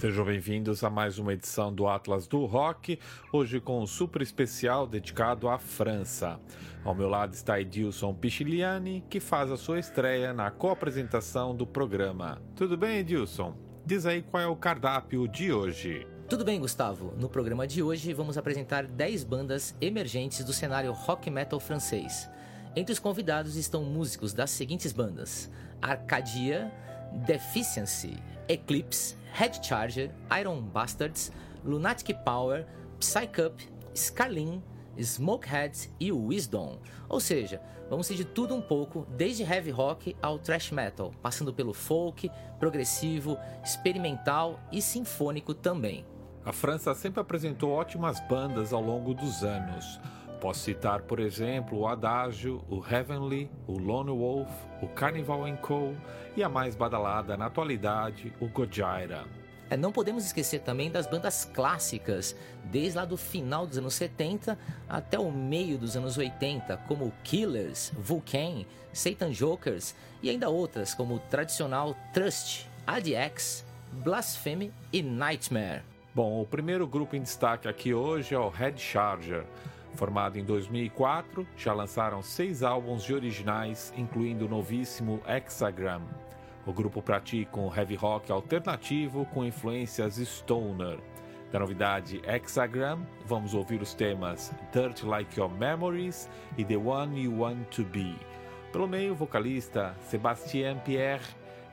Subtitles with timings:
[0.00, 2.98] Sejam bem-vindos a mais uma edição do Atlas do Rock,
[3.30, 6.40] hoje com um super especial dedicado à França.
[6.82, 12.40] Ao meu lado está Edilson Pichiliani, que faz a sua estreia na co-apresentação do programa.
[12.56, 13.54] Tudo bem, Edilson?
[13.84, 16.06] Diz aí qual é o cardápio de hoje.
[16.30, 17.12] Tudo bem, Gustavo.
[17.18, 22.26] No programa de hoje vamos apresentar 10 bandas emergentes do cenário rock metal francês.
[22.74, 25.50] Entre os convidados estão músicos das seguintes bandas:
[25.82, 26.72] Arcadia,
[27.26, 28.16] Deficiency,
[28.50, 31.30] Eclipse, Head Charger, Iron Bastards,
[31.64, 32.66] Lunatic Power,
[32.98, 33.62] Psycup,
[33.94, 34.60] Scarlin,
[34.98, 36.80] Smokeheads e Wisdom.
[37.08, 41.54] Ou seja, vamos ser de tudo um pouco, desde heavy rock ao thrash metal, passando
[41.54, 42.28] pelo folk,
[42.58, 46.04] progressivo, experimental e sinfônico também.
[46.44, 50.00] A França sempre apresentou ótimas bandas ao longo dos anos.
[50.40, 54.48] Posso citar, por exemplo, o Adagio, o Heavenly, o Lone Wolf,
[54.80, 55.94] o Carnival Co.
[56.34, 59.26] e a mais badalada na atualidade, o Gojira.
[59.68, 62.34] É, não podemos esquecer também das bandas clássicas,
[62.64, 67.92] desde lá do final dos anos 70 até o meio dos anos 80, como Killers,
[67.98, 75.82] Vulcan, Satan Jokers e ainda outras como o tradicional Trust, ADX, Blasphemy e Nightmare.
[76.14, 79.44] Bom, o primeiro grupo em destaque aqui hoje é o Head Charger.
[79.94, 86.02] Formado em 2004, já lançaram seis álbuns de originais, incluindo o novíssimo Hexagram.
[86.66, 90.98] O grupo pratica um heavy rock alternativo com influências stoner.
[91.50, 97.40] Da novidade Hexagram, vamos ouvir os temas Dirt Like Your Memories e The One You
[97.40, 98.14] Want to Be.
[98.70, 101.24] Pelo meio, o vocalista Sébastien Pierre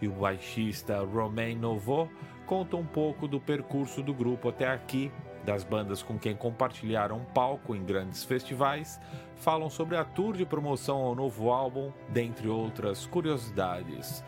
[0.01, 2.09] e o baixista Romain Novo
[2.47, 5.11] contam um pouco do percurso do grupo até aqui
[5.47, 8.99] das bandas com quem compartilharam palco em grandes festivais,
[9.37, 14.21] falam sobre a tour de promoção ao novo álbum, dentre outras curiosidades.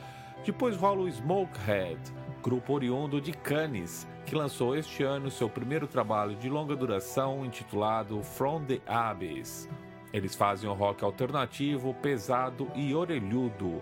[0.46, 2.00] Depois rola o Smokehead,
[2.42, 8.24] grupo oriundo de Cannes, que lançou este ano seu primeiro trabalho de longa duração intitulado
[8.24, 9.68] From the Abyss.
[10.14, 13.82] Eles fazem um rock alternativo, pesado e orelhudo.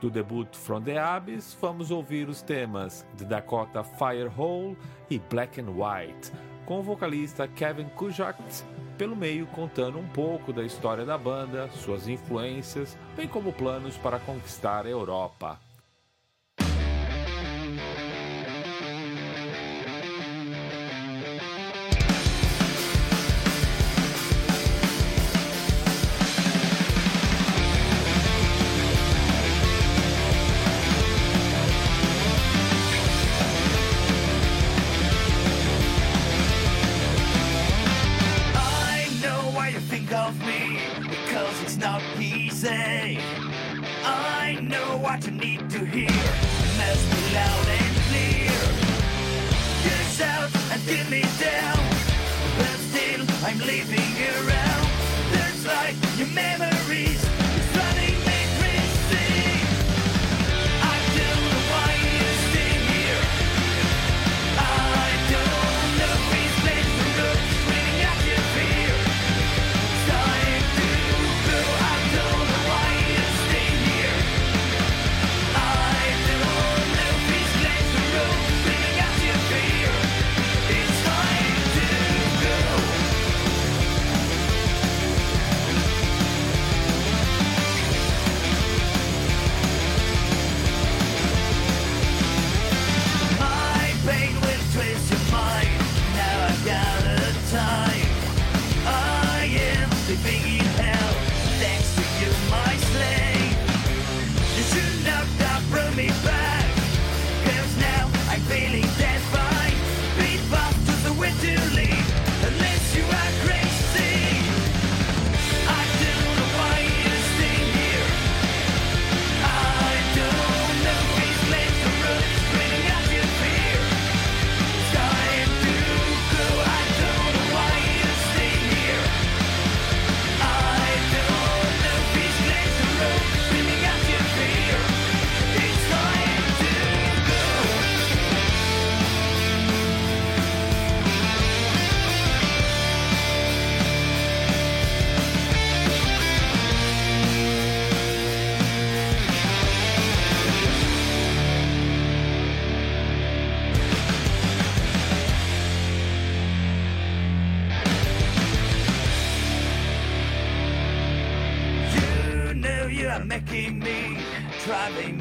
[0.00, 4.78] Do debut From the Abyss, vamos ouvir os temas de Dakota Firehole
[5.10, 6.32] e Black and White,
[6.68, 8.36] com o vocalista Kevin Kujat
[8.98, 14.18] pelo meio contando um pouco da história da banda, suas influências, bem como planos para
[14.18, 15.58] conquistar a Europa.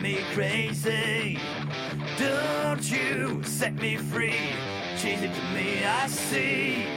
[0.08, 1.38] me crazy.
[2.18, 4.54] Don't you set me free.
[4.98, 6.97] Chasing to me, I see.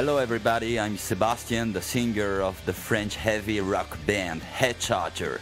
[0.00, 0.80] Hello, everybody.
[0.80, 5.40] I'm Sebastian, the singer of the French heavy rock band Headcharger.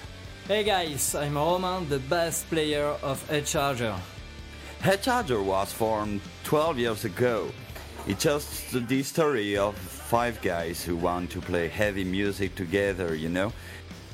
[0.49, 3.97] Hey guys, I'm Roman, the bass player of Headcharger.
[4.81, 7.53] Head Charger was formed 12 years ago.
[8.09, 13.29] It's just the story of five guys who want to play heavy music together, you
[13.29, 13.53] know?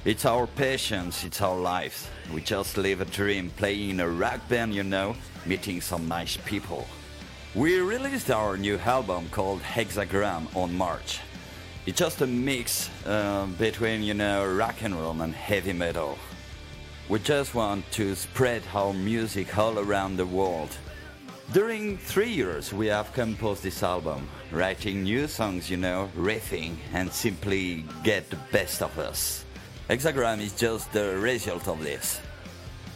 [0.05, 2.07] It's our passions, it's our lives.
[2.35, 6.37] We just live a dream playing in a rock band, you know, meeting some nice
[6.37, 6.87] people.
[7.55, 11.21] We released our new album called Hexagram on March.
[11.87, 16.19] It's just a mix uh, between, you know, rock and roll and heavy metal.
[17.09, 20.77] We just want to spread our music all around the world.
[21.53, 27.13] During three years, we have composed this album, writing new songs, you know, riffing, and
[27.13, 29.45] simply get the best of us.
[29.89, 32.21] Hexagram is just the result of this.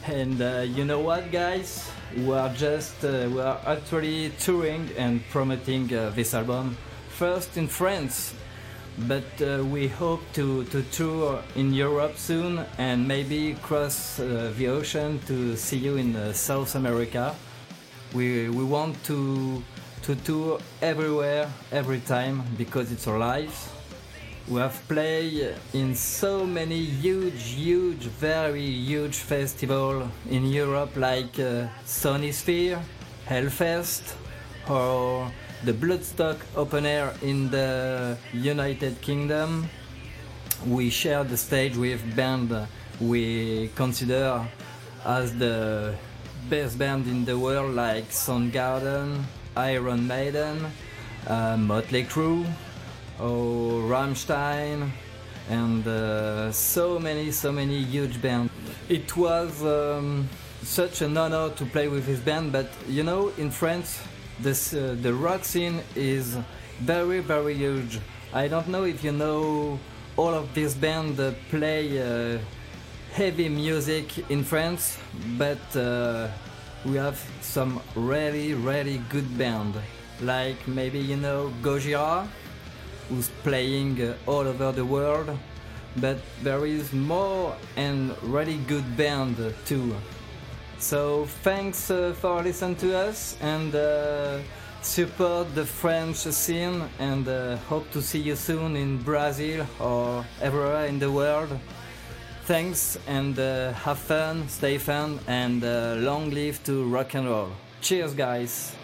[0.09, 1.91] And uh, you know what, guys?
[2.17, 6.79] We are just uh, we are actually touring and promoting uh, this album
[7.11, 8.33] first in France,
[9.07, 14.69] but uh, we hope to, to tour in Europe soon and maybe cross uh, the
[14.69, 17.35] ocean to see you in uh, South America.
[18.15, 19.63] We we want to
[20.05, 23.78] to tour everywhere every time because it's our life.
[24.51, 31.69] We have played in so many huge, huge, very huge festivals in Europe like uh,
[31.85, 32.81] Sonisphere,
[33.27, 34.15] Hellfest,
[34.67, 35.31] or
[35.65, 39.69] the Bloodstock Open Air in the United Kingdom.
[40.67, 42.51] We share the stage with band
[43.01, 44.49] we consider
[45.05, 45.95] as the
[46.49, 49.25] best band in the world like Soundgarden,
[49.57, 50.73] Iron Maiden,
[51.27, 52.47] uh, Motley Crue,
[53.21, 54.91] oh, Rammstein,
[55.49, 58.53] and uh, so many, so many huge bands.
[58.89, 60.29] It was um,
[60.63, 64.01] such an honor to play with this band, but you know, in France,
[64.41, 66.37] this, uh, the rock scene is
[66.81, 67.99] very, very huge.
[68.33, 69.79] I don't know if you know
[70.17, 72.39] all of these bands play uh,
[73.13, 74.99] heavy music in France,
[75.39, 76.29] but uh,
[76.85, 79.75] we have some really, really good band.
[80.21, 82.27] Like maybe you know Gojira,
[83.09, 85.31] who's playing uh, all over the world,
[85.97, 89.95] but there is more and really good band uh, too.
[90.79, 94.39] So thanks uh, for listening to us and uh,
[94.81, 100.87] support the French scene and uh, hope to see you soon in Brazil or everywhere
[100.87, 101.51] in the world.
[102.45, 105.63] Thanks and uh, have fun, stay fun, and
[106.03, 107.51] long live to rock and roll.
[107.83, 108.75] Cheers, guys!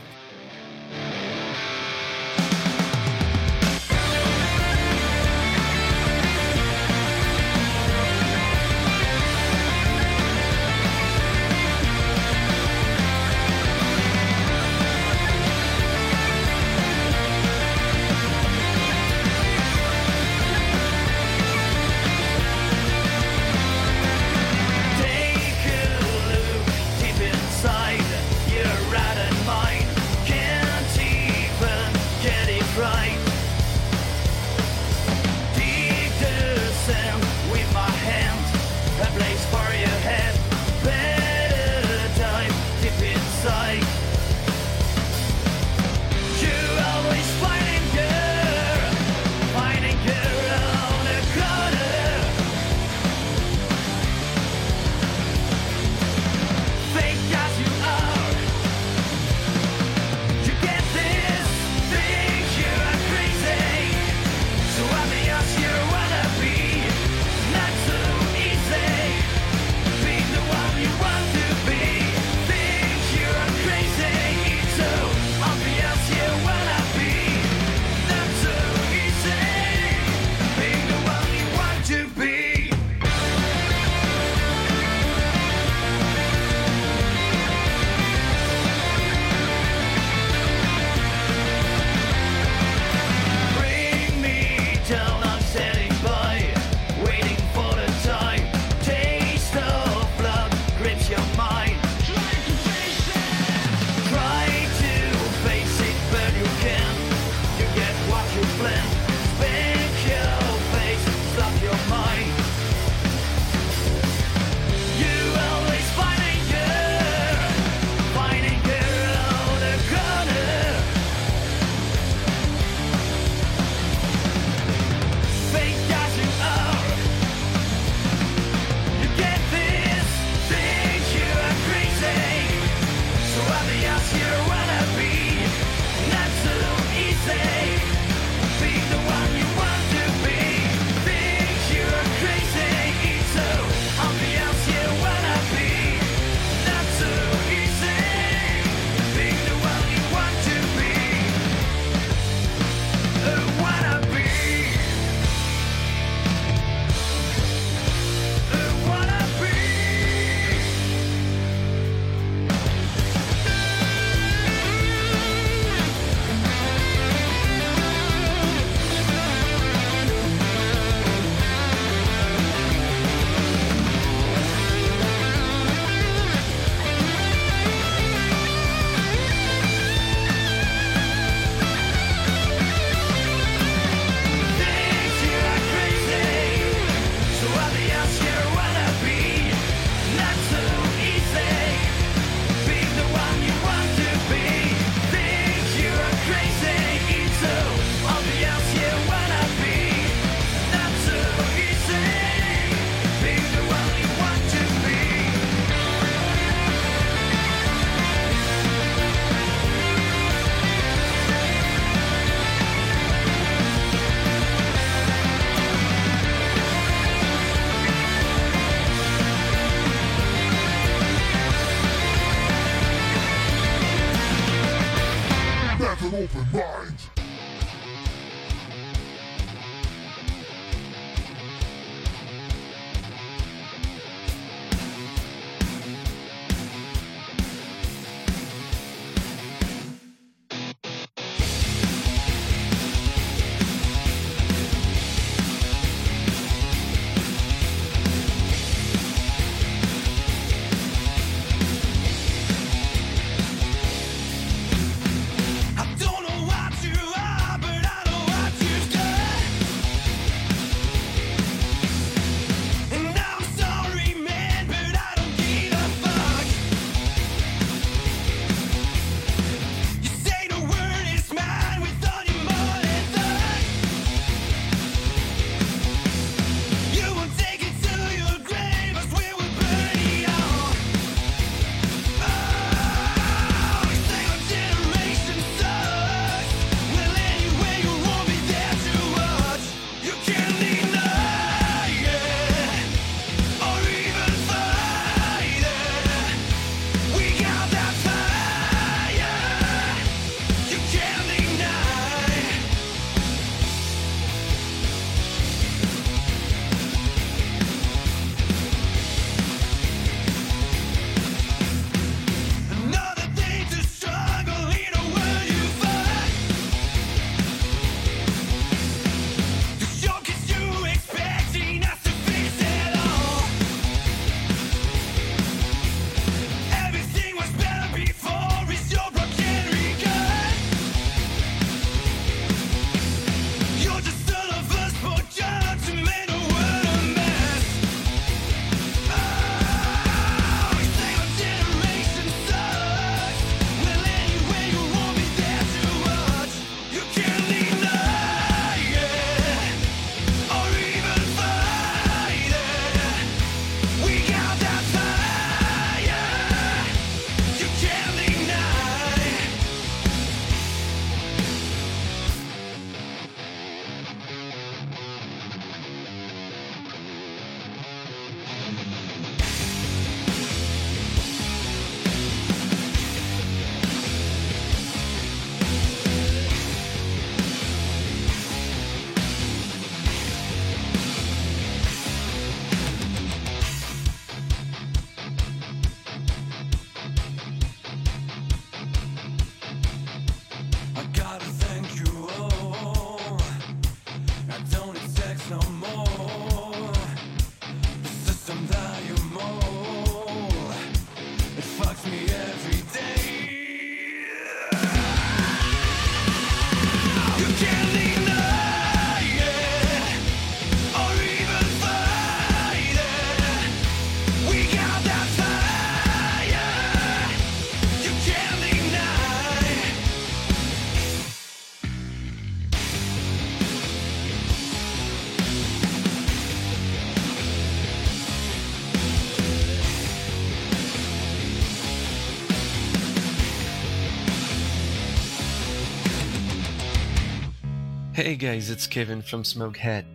[438.25, 440.07] Hey guys, it's Kevin from Smokehead.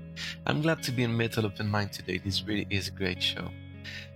[0.47, 2.17] I'm glad to be in Metal Open Mind today.
[2.17, 3.51] This really is a great show.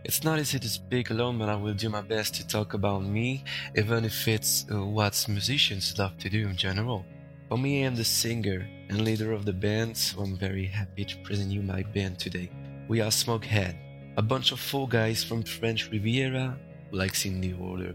[0.03, 3.03] It's not easy to speak alone, but I will do my best to talk about
[3.03, 3.43] me,
[3.75, 7.05] even if it's uh, what musicians love to do in general.
[7.49, 11.05] For me, I am the singer and leader of the band, so I'm very happy
[11.05, 12.49] to present you my band today.
[12.87, 13.75] We are Smokehead,
[14.17, 16.57] a bunch of four guys from French Riviera
[16.89, 17.93] who likes in the order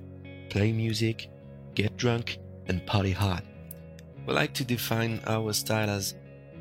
[0.49, 1.28] play music,
[1.75, 2.38] get drunk,
[2.69, 3.43] and party hard.
[4.28, 6.14] We like to define our style as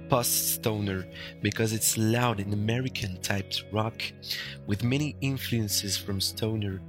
[0.08, 1.06] post stoner
[1.42, 4.02] because it's loud and American typed rock
[4.68, 6.80] with many influences from stoner,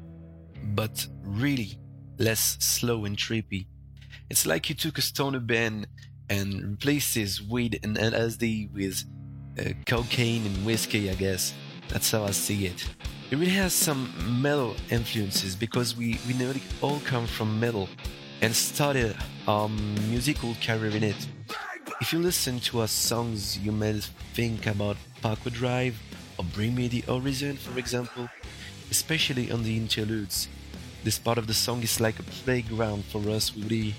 [0.76, 1.80] but really
[2.18, 3.66] less slow and trippy.
[4.30, 5.88] It's like you took a stoner band
[6.30, 9.04] and replaces weed and LSD with
[9.58, 11.54] uh, cocaine and whiskey, I guess.
[11.88, 12.88] That's how I see it.
[13.32, 17.88] It really has some metal influences because we, we nearly all come from metal
[18.42, 19.16] and started
[19.48, 19.68] our
[20.10, 21.26] musical career in it.
[22.02, 23.94] If you listen to our songs, you may
[24.34, 25.98] think about Parkway Drive
[26.38, 28.28] or Bring Me the Horizon, for example,
[28.90, 30.48] especially on the interludes.
[31.02, 33.94] This part of the song is like a playground for us, we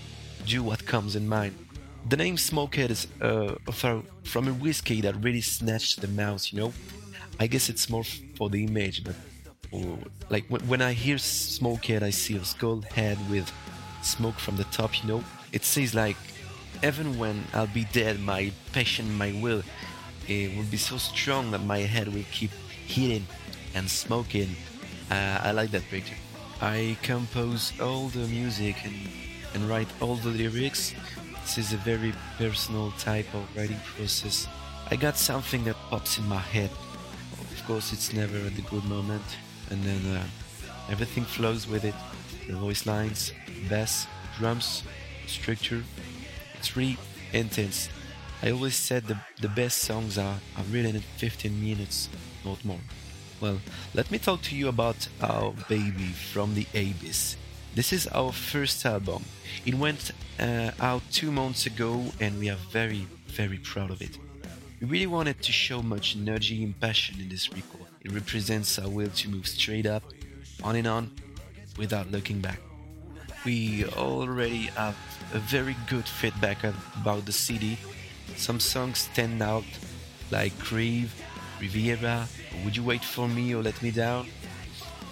[0.46, 1.56] do what comes in mind.
[2.08, 3.56] The name Smokehead is uh,
[4.24, 6.74] from a whiskey that really snatched the mouse, you know?
[7.40, 8.04] I guess it's more
[8.38, 9.16] for the image, but
[10.30, 13.52] like when I hear Smokehead, I see a skull head with
[14.04, 15.24] smoke from the top, you know?
[15.52, 16.18] It says like
[16.84, 19.64] even when I'll be dead, my passion, my will,
[20.28, 22.52] it will be so strong that my head will keep
[22.86, 23.26] hitting
[23.74, 24.56] and smoking.
[25.12, 26.16] Uh, I like that picture.
[26.62, 28.96] I compose all the music and,
[29.54, 30.94] and write all the lyrics.
[31.42, 34.48] This is a very personal type of writing process.
[34.92, 36.70] I got something that pops in my head.
[37.34, 39.24] Of course, it's never at the good moment,
[39.70, 40.24] and then uh,
[40.90, 41.96] everything flows with it.
[42.48, 43.32] The voice lines,
[43.70, 44.08] bass,
[44.38, 44.84] drums,
[45.30, 45.84] structure.
[46.58, 46.98] It's really
[47.34, 47.90] intense.
[48.42, 52.10] I always said the, the best songs are, are written in 15 minutes,
[52.46, 52.80] not more.
[53.42, 53.60] Well,
[53.94, 57.36] let me talk to you about our baby from the Abyss.
[57.76, 59.24] This is our first album.
[59.66, 64.18] It went uh, out two months ago, and we are very, very proud of it.
[64.82, 67.88] We really wanted to show much energy and passion in this record.
[68.02, 70.04] It represents our will to move straight up,
[70.64, 71.12] on and on,
[71.78, 72.60] without looking back.
[73.46, 74.98] We already have
[75.34, 77.78] a very good feedback about the CD.
[78.36, 79.66] Some songs stand out,
[80.32, 81.14] like Crave,
[81.60, 82.28] Riviera,
[82.64, 84.28] Would You Wait For Me or Let Me Down.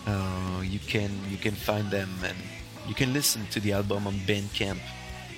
[0.06, 2.38] Uh, you can you can find them and
[2.88, 4.80] you can listen to the album on Bandcamp,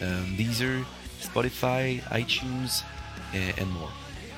[0.02, 0.86] um, Deezer,
[1.20, 2.84] Spotify, iTunes,
[3.34, 3.90] and, and more.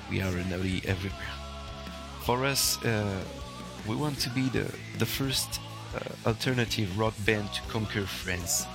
[0.10, 1.36] We are nearly everywhere.
[2.24, 3.20] For us, uh,
[3.88, 5.60] we want to be the the first
[5.96, 8.66] uh, alternative rock band to conquer France.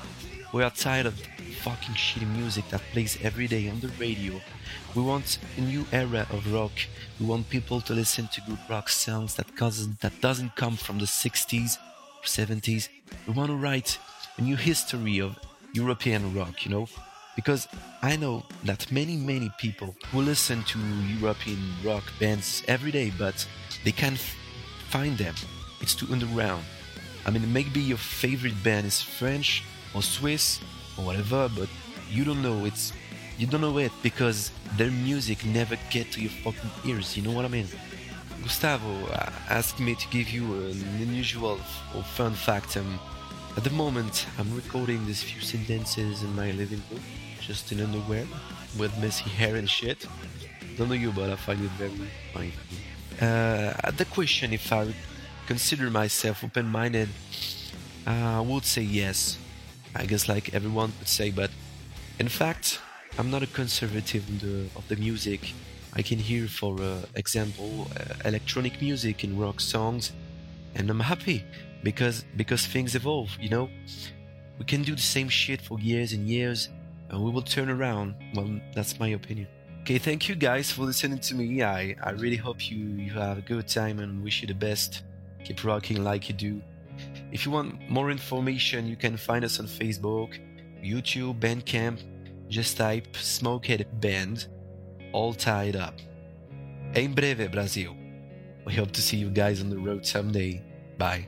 [0.52, 1.18] We are tired of
[1.62, 4.40] fucking shitty music that plays every day on the radio.
[4.94, 6.72] We want a new era of rock.
[7.18, 10.98] We want people to listen to good rock songs that doesn't, that doesn't come from
[10.98, 12.88] the 60s or 70s.
[13.26, 13.98] We want to write
[14.38, 15.36] a new history of
[15.72, 16.88] European rock, you know?
[17.34, 17.68] Because
[18.00, 20.78] I know that many, many people will listen to
[21.20, 23.46] European rock bands every day, but
[23.84, 24.18] they can't
[24.88, 25.34] find them.
[25.80, 26.64] It's too underground.
[27.26, 30.60] I mean, maybe your favorite band is French or Swiss
[30.96, 31.68] or whatever, but
[32.10, 32.92] you don't know it's
[33.38, 37.16] you don't know it because their music never get to your fucking ears.
[37.16, 37.66] You know what I mean?
[38.42, 41.58] Gustavo uh, asked me to give you an unusual
[41.94, 42.76] or fun fact.
[42.76, 42.98] Um,
[43.56, 47.00] at the moment, I'm recording these few sentences in my living room,
[47.40, 48.26] just in underwear,
[48.78, 50.06] with messy hair and shit.
[50.76, 51.90] Don't know you, but I find it very
[52.32, 52.52] funny.
[53.20, 54.94] Uh, at the question if I
[55.46, 57.08] consider myself open-minded,
[58.06, 59.38] uh, I would say yes.
[59.98, 61.50] I guess like everyone would say, but
[62.18, 62.80] in fact,
[63.18, 65.52] I'm not a conservative the, of the music.
[65.94, 70.12] I can hear, for uh, example, uh, electronic music in rock songs,
[70.74, 71.44] and I'm happy
[71.82, 73.30] because because things evolve.
[73.40, 73.70] You know,
[74.58, 76.68] we can do the same shit for years and years,
[77.08, 78.14] and we will turn around.
[78.34, 79.48] Well, that's my opinion.
[79.82, 81.62] Okay, thank you guys for listening to me.
[81.62, 85.04] I, I really hope you, you have a good time and wish you the best.
[85.44, 86.60] Keep rocking like you do.
[87.32, 90.38] If you want more information, you can find us on Facebook,
[90.82, 92.00] YouTube, Bandcamp.
[92.48, 94.46] Just type Smokehead Band,
[95.12, 95.98] all tied up.
[96.94, 97.96] Em breve, Brasil.
[98.64, 100.62] We hope to see you guys on the road someday.
[100.96, 101.26] Bye.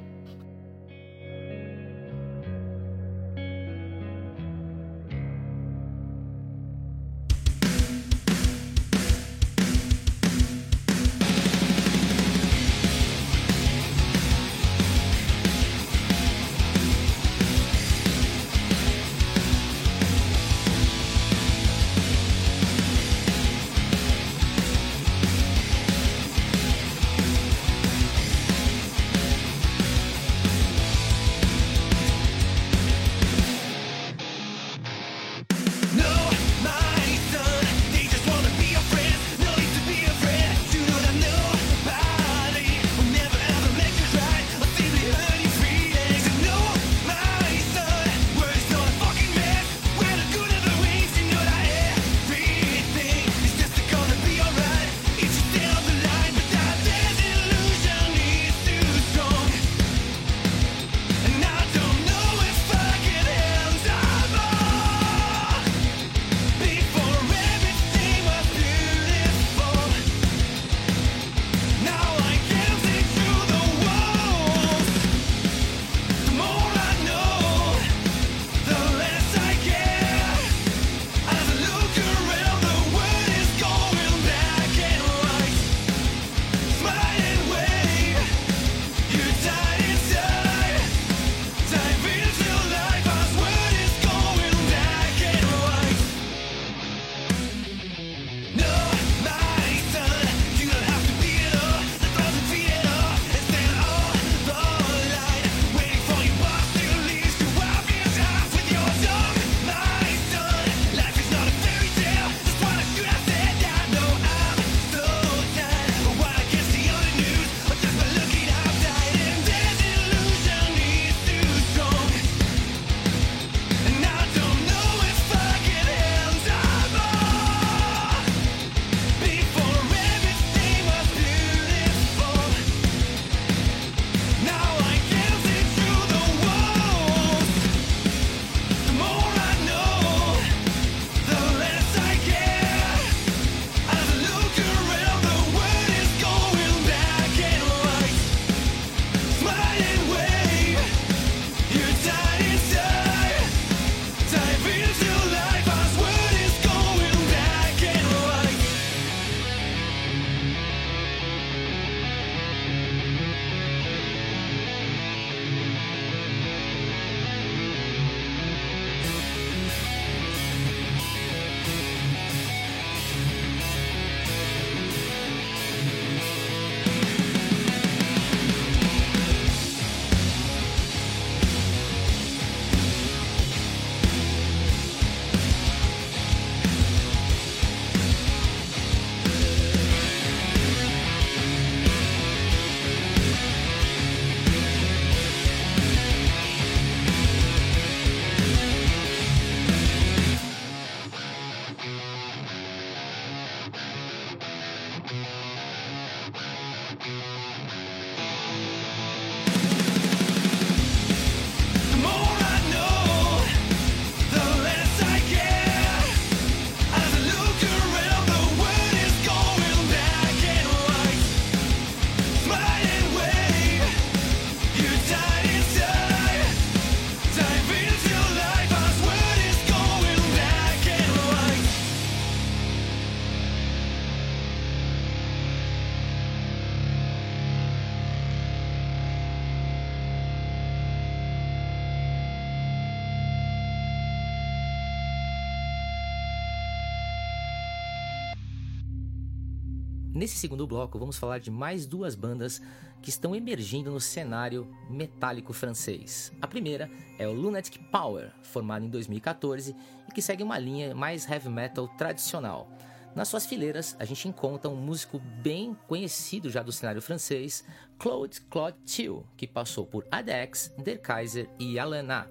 [250.19, 252.61] Nesse segundo bloco, vamos falar de mais duas bandas
[253.01, 256.33] que estão emergindo no cenário metálico francês.
[256.43, 259.77] A primeira é o Lunatic Power, formado em 2014
[260.09, 262.69] e que segue uma linha mais heavy metal tradicional.
[263.15, 267.63] Nas suas fileiras, a gente encontra um músico bem conhecido já do cenário francês,
[267.97, 272.29] Claude Claude Thiel, que passou por Adex, Der Kaiser e Alana.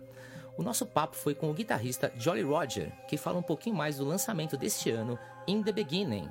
[0.57, 4.03] O nosso papo foi com o guitarrista Jolly Roger, que fala um pouquinho mais do
[4.03, 6.27] lançamento deste ano, In The Beginning.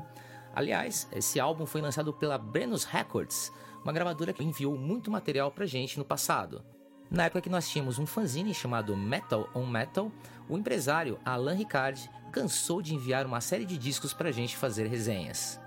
[0.56, 3.52] Aliás, esse álbum foi lançado pela Brennus Records,
[3.84, 6.64] uma gravadora que enviou muito material pra gente no passado.
[7.10, 10.10] Na época que nós tínhamos um fanzine chamado Metal on Metal,
[10.48, 15.60] o empresário Alan Ricard cansou de enviar uma série de discos pra gente fazer resenhas.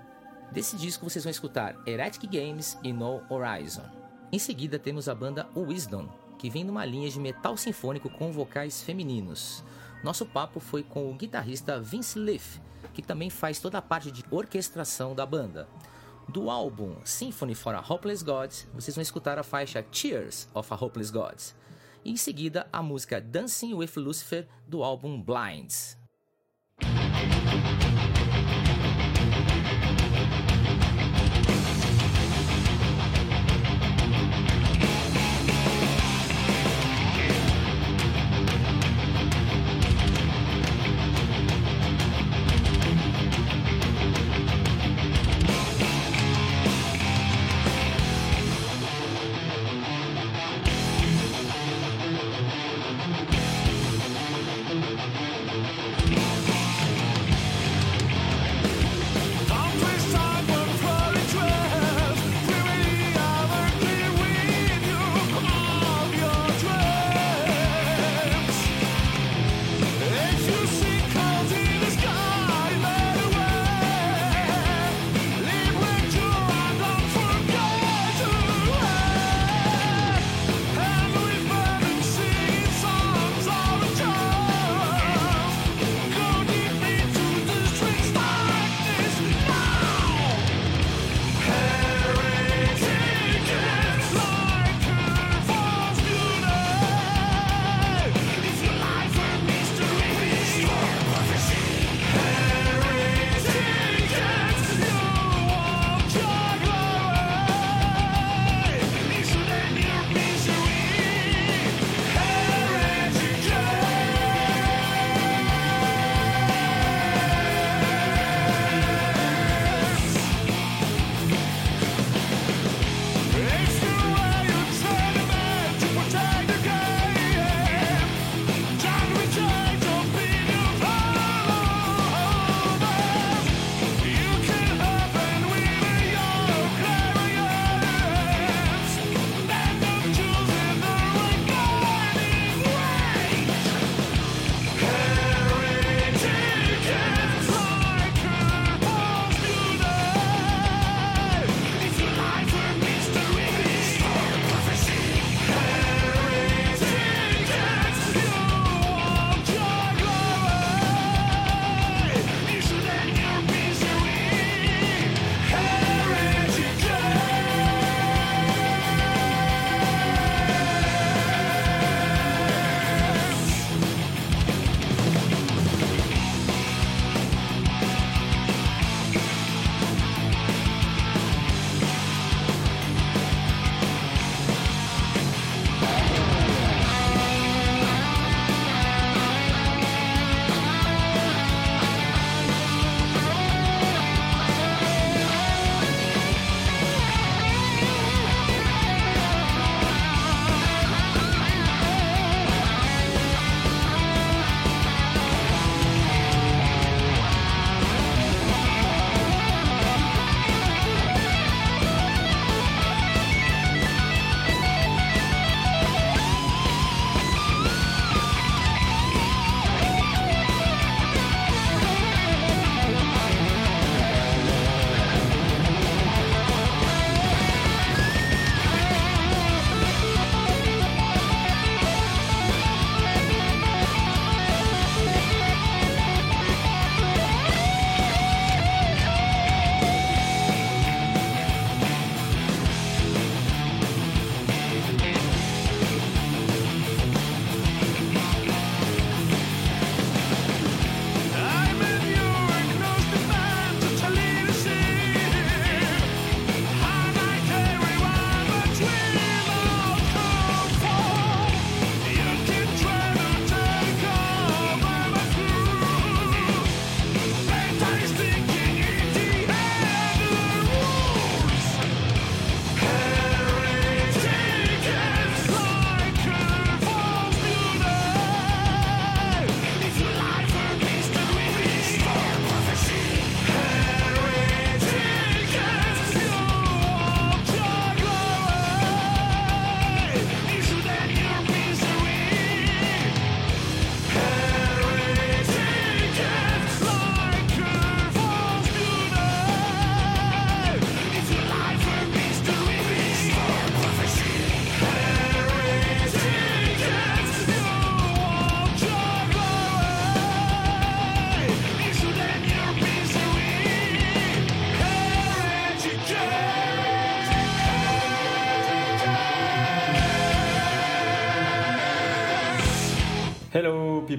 [0.50, 3.88] Desse disco vocês vão escutar Heretic Games e No Horizon.
[4.32, 8.82] Em seguida temos a banda Wisdom, que vem numa linha de metal sinfônico com vocais
[8.82, 9.62] femininos.
[10.02, 12.58] Nosso papo foi com o guitarrista Vince Leaf,
[12.92, 15.68] que também faz toda a parte de orquestração da banda.
[16.28, 20.76] Do álbum Symphony for a Hopeless God, vocês vão escutar a faixa Tears of a
[20.76, 21.38] Hopeless God.
[22.04, 25.99] E em seguida, a música Dancing with Lucifer do álbum Blinds.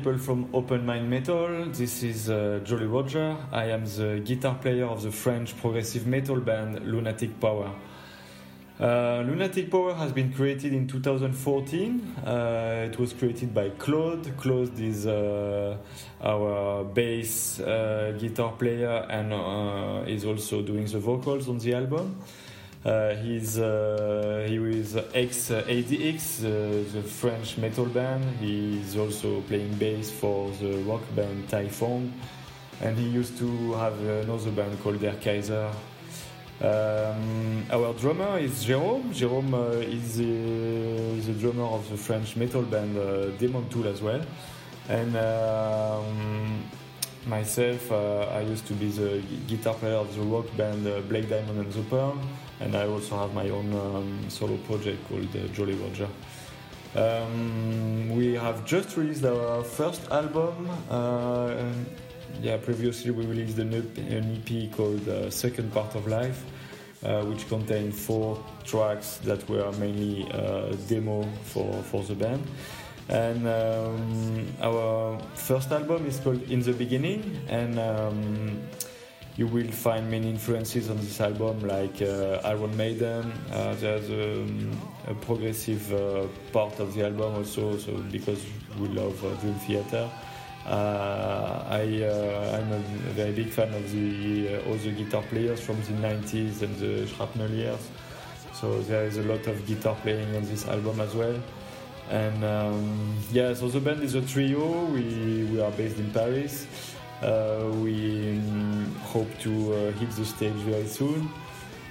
[0.01, 1.65] People from Open Mind Metal.
[1.65, 3.37] This is uh, Jolly Roger.
[3.51, 7.71] I am the guitar player of the French progressive metal band Lunatic Power.
[8.79, 12.15] Uh, Lunatic Power has been created in 2014.
[12.25, 14.35] Uh, it was created by Claude.
[14.37, 15.77] Claude is uh,
[16.23, 22.17] our bass uh, guitar player and uh, is also doing the vocals on the album.
[22.83, 28.23] Uh, he's uh, he was ex ADX, uh, the French metal band.
[28.39, 32.11] He's also playing bass for the rock band Typhon,
[32.81, 35.71] and he used to have another band called Der Kaiser.
[36.59, 39.13] Um, our drummer is Jérôme.
[39.13, 44.01] Jérôme uh, is the, the drummer of the French metal band uh, Demon Tool as
[44.01, 44.21] well,
[44.89, 45.15] and.
[45.15, 46.63] Um,
[47.25, 51.29] myself, uh, I used to be the guitar player of the rock band uh, Black
[51.29, 52.17] Diamond and the Pearl,
[52.59, 56.07] and I also have my own um, solo project called uh, Jolly Roger.
[56.95, 60.69] Um, we have just released our first album.
[60.89, 61.63] Uh,
[62.41, 66.43] yeah, previously we released an EP, called uh, Second Part of Life,
[67.03, 70.23] uh, which contained four tracks that were mainly
[70.87, 72.45] demo for, for the band.
[73.11, 78.61] And um, our first album is called In the Beginning, and um,
[79.35, 83.33] you will find many influences on this album, like uh, Iron Maiden.
[83.51, 84.47] Uh, there's a,
[85.11, 88.45] a progressive uh, part of the album also, so because
[88.79, 90.09] we love uh, Dream Theater.
[90.65, 96.07] Uh, I, am uh, a very big fan of the other guitar players from the
[96.07, 97.89] 90s and the shrapnel years.
[98.53, 101.35] So there is a lot of guitar playing on this album as well.
[102.11, 104.83] And um, yeah, so the band is a trio.
[104.85, 106.67] We, we are based in Paris.
[107.21, 111.29] Uh, we um, hope to uh, hit the stage very soon,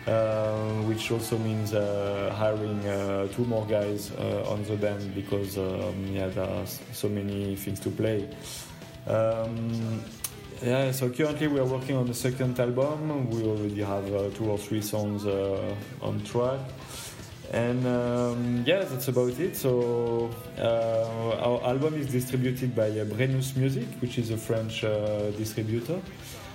[0.07, 5.57] uh, which also means uh, hiring uh, two more guys uh, on the band because
[5.57, 8.29] um, yeah, there are so many things to play.
[9.07, 10.05] Um,
[10.63, 13.31] yeah, so currently we are working on the second album.
[13.31, 14.05] We already have
[14.35, 16.61] two or three songs on track
[17.51, 19.57] and um, yeah, that's about it.
[19.57, 25.31] So uh, our album is distributed by uh, Brennus Music, which is a French uh,
[25.33, 26.01] distributor,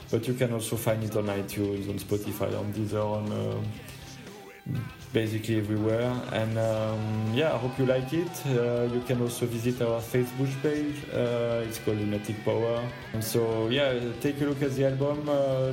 [0.10, 4.80] but you can also find it on iTunes, on Spotify, on Deezer, on uh,
[5.12, 6.14] basically everywhere.
[6.32, 8.46] And um, yeah, I hope you like it.
[8.46, 10.96] Uh, you can also visit our Facebook page.
[11.14, 12.82] Uh, it's called Lunatic Power.
[13.12, 15.26] And so yeah, take a look at the album,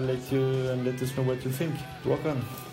[0.05, 1.75] let you, and let us know what you think.
[2.05, 2.72] Rock on.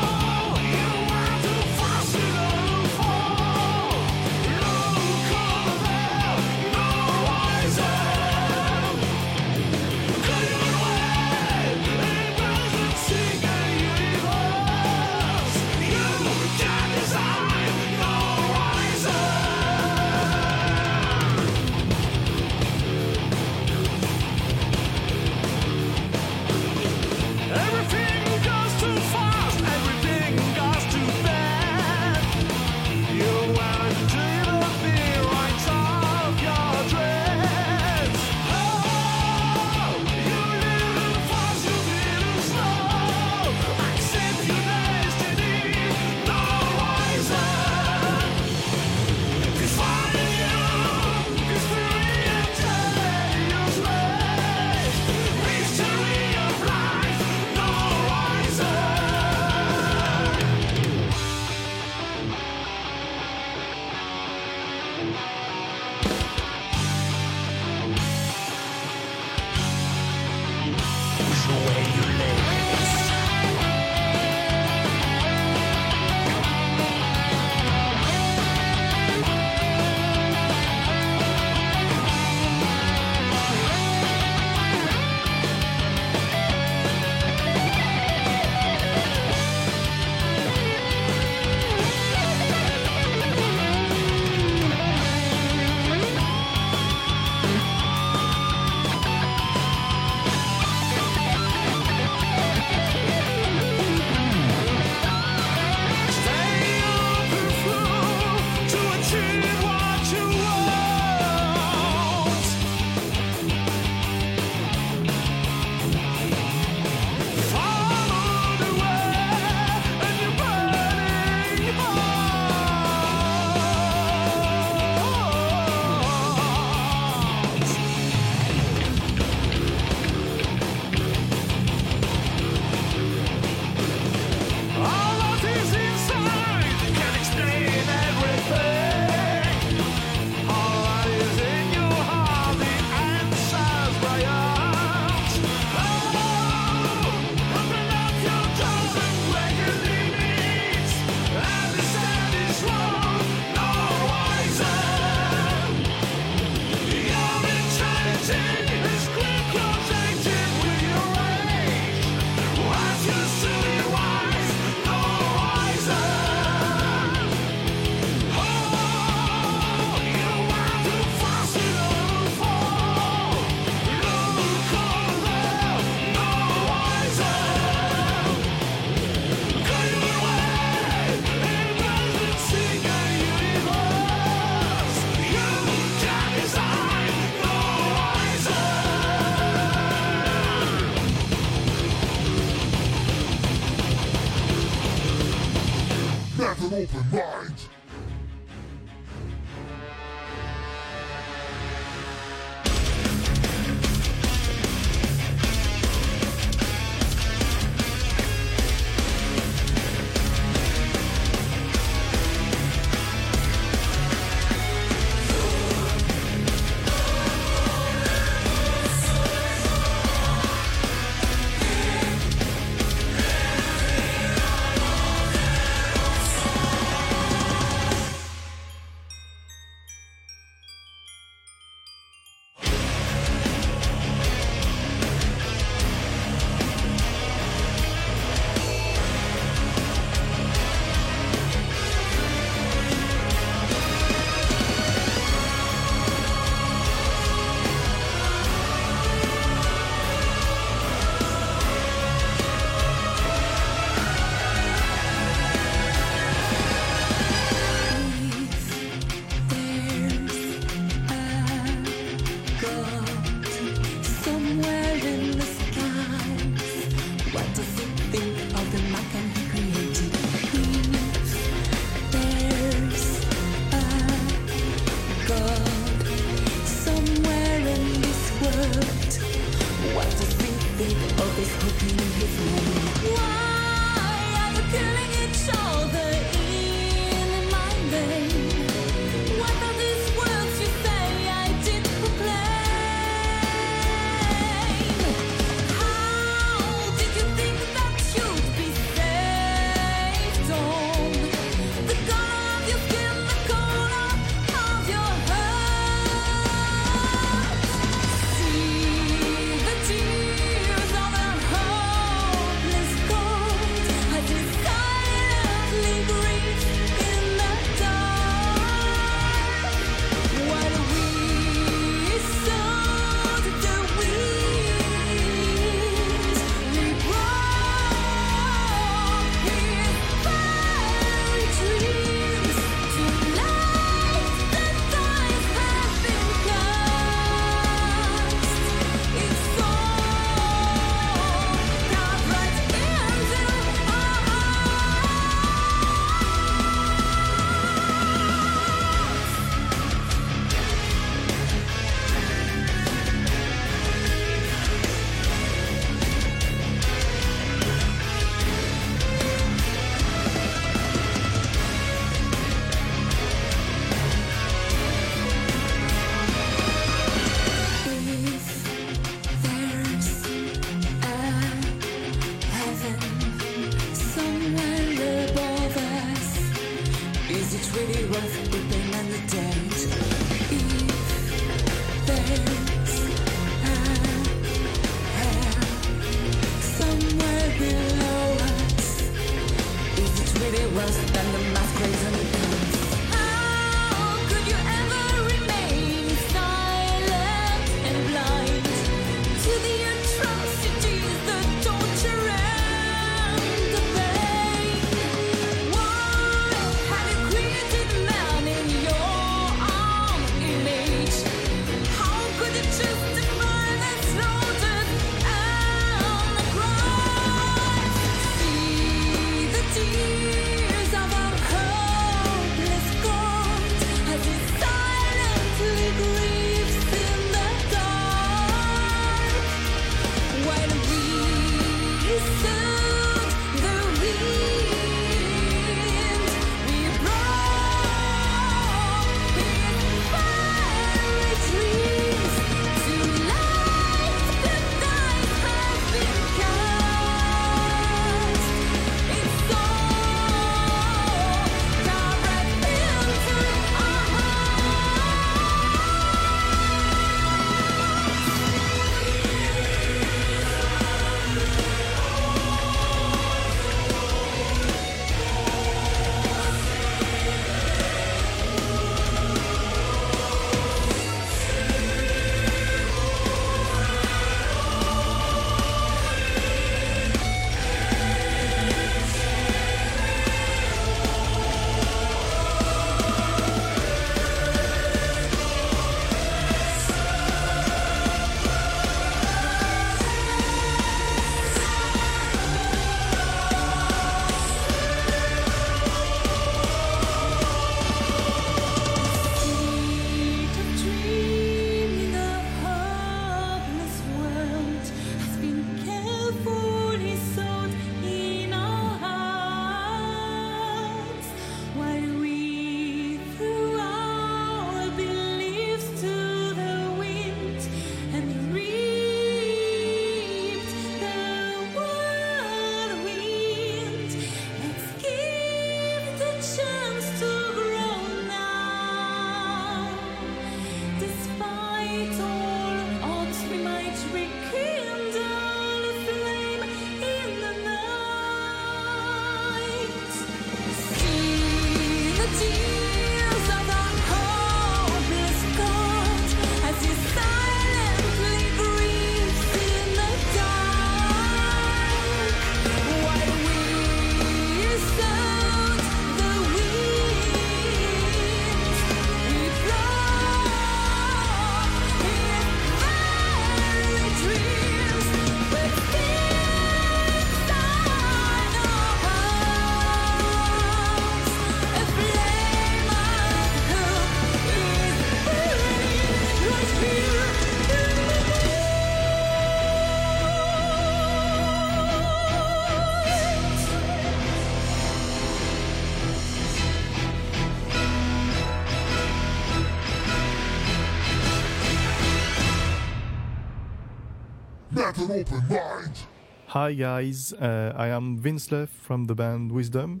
[596.48, 598.48] Hi guys, uh, I am Vince
[598.82, 600.00] from the band Wisdom.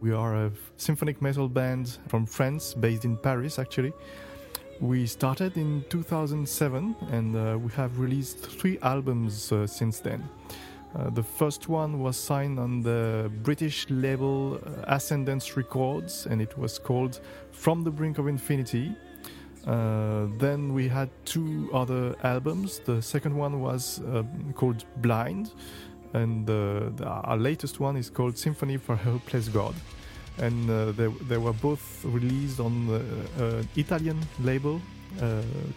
[0.00, 3.92] We are a symphonic metal band from France, based in Paris actually.
[4.80, 10.22] We started in 2007 and uh, we have released three albums uh, since then.
[10.94, 16.56] Uh, the first one was signed on the British label uh, Ascendance Records and it
[16.56, 17.20] was called
[17.50, 18.94] From the Brink of Infinity.
[19.66, 22.78] Uh, then we had two other albums.
[22.84, 24.22] The second one was uh,
[24.54, 25.50] called Blind,
[26.12, 29.74] and uh, the, our latest one is called Symphony for a Hopeless God.
[30.38, 33.00] And uh, they, they were both released on the
[33.44, 34.80] uh, Italian label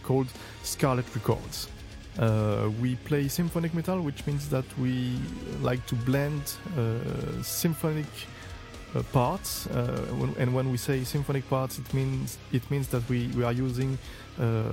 [0.03, 0.27] called
[0.63, 1.69] Scarlet Records.
[2.81, 5.17] We play symphonic metal, which means that we
[5.61, 6.41] like to blend
[7.41, 8.07] symphonic
[9.11, 9.67] parts.
[9.67, 13.53] Uh, and when we say symphonic parts, it means it means that we, we are
[13.53, 13.97] using
[14.39, 14.63] uh,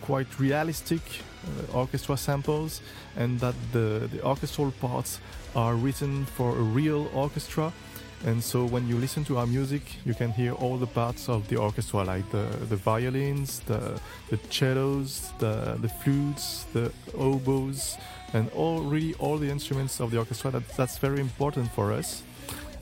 [0.00, 1.00] quite realistic
[1.44, 2.80] uh, orchestra samples,
[3.16, 5.20] and that the, the orchestral parts
[5.54, 7.72] are written for a real orchestra.
[8.26, 11.46] And so when you listen to our music, you can hear all the parts of
[11.46, 17.96] the orchestra, like the, the violins, the, the cellos, the, the flutes, the oboes,
[18.32, 20.50] and all really all the instruments of the orchestra.
[20.50, 22.24] That, that's very important for us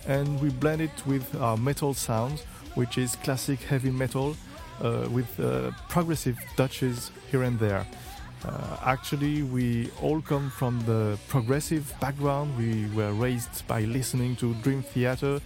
[0.06, 2.42] and we blend it with our metal sounds,
[2.74, 4.36] which is classic heavy metal
[4.82, 7.86] uh, with uh, progressive touches here and there.
[8.44, 12.56] Uh, actually, we all come from the progressive background.
[12.56, 15.40] We were raised by listening to Dream Theater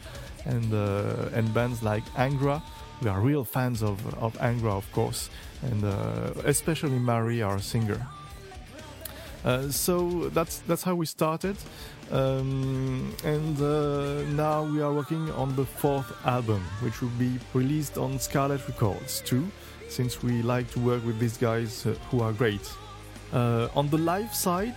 [0.44, 2.62] and uh, and bands like Angra.
[3.00, 5.30] We are real fans of, of Angra, of course,
[5.62, 8.06] and uh, especially Marie, our singer.
[9.44, 11.56] Uh, so that's that's how we started,
[12.10, 17.96] um, and uh, now we are working on the fourth album, which will be released
[17.96, 19.50] on Scarlet Records too,
[19.88, 22.70] since we like to work with these guys uh, who are great.
[23.32, 24.76] On the live side,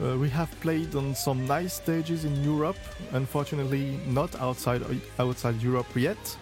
[0.00, 2.78] uh, we have played on some nice stages in Europe.
[3.12, 4.82] Unfortunately, not outside
[5.18, 6.36] outside Europe yet,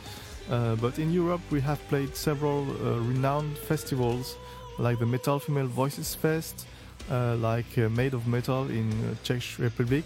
[0.51, 4.37] uh, but in Europe we have played several uh, renowned festivals
[4.79, 6.67] like the Metal Female Voices Fest
[7.11, 10.05] like uh, Made of Metal in uh, Czech Republic,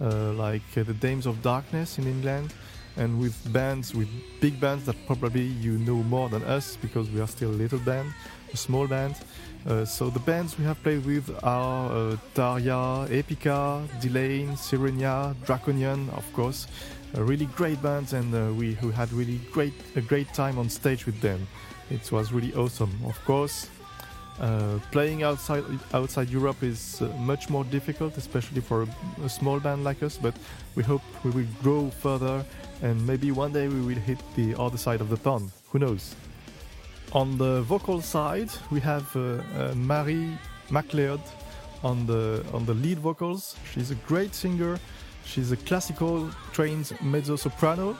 [0.00, 2.52] uh, like uh, the Dames of Darkness in England,
[2.96, 4.08] and with bands, with
[4.40, 7.78] big bands that probably you know more than us because we are still a little
[7.80, 8.12] band,
[8.52, 9.14] a small band.
[9.66, 12.16] Uh, so the bands we have played with are uh,
[13.10, 16.68] Epica, Delain, Sirenia, Draconian, of course.
[17.16, 20.68] Uh, really great bands, and uh, we, we had really great a great time on
[20.68, 21.46] stage with them.
[21.90, 22.92] It was really awesome.
[23.04, 23.68] Of course,
[24.40, 25.64] uh, playing outside
[25.94, 28.88] outside Europe is uh, much more difficult, especially for a,
[29.24, 30.18] a small band like us.
[30.18, 30.34] But
[30.74, 32.44] we hope we will grow further,
[32.82, 35.50] and maybe one day we will hit the other side of the pond.
[35.70, 36.14] Who knows?
[37.12, 40.36] On the vocal side, we have uh, uh, Marie
[40.70, 41.20] MacLeod
[41.82, 43.56] on the on the lead vocals.
[43.72, 44.78] She's a great singer.
[45.24, 47.96] She's a classical trained mezzo soprano.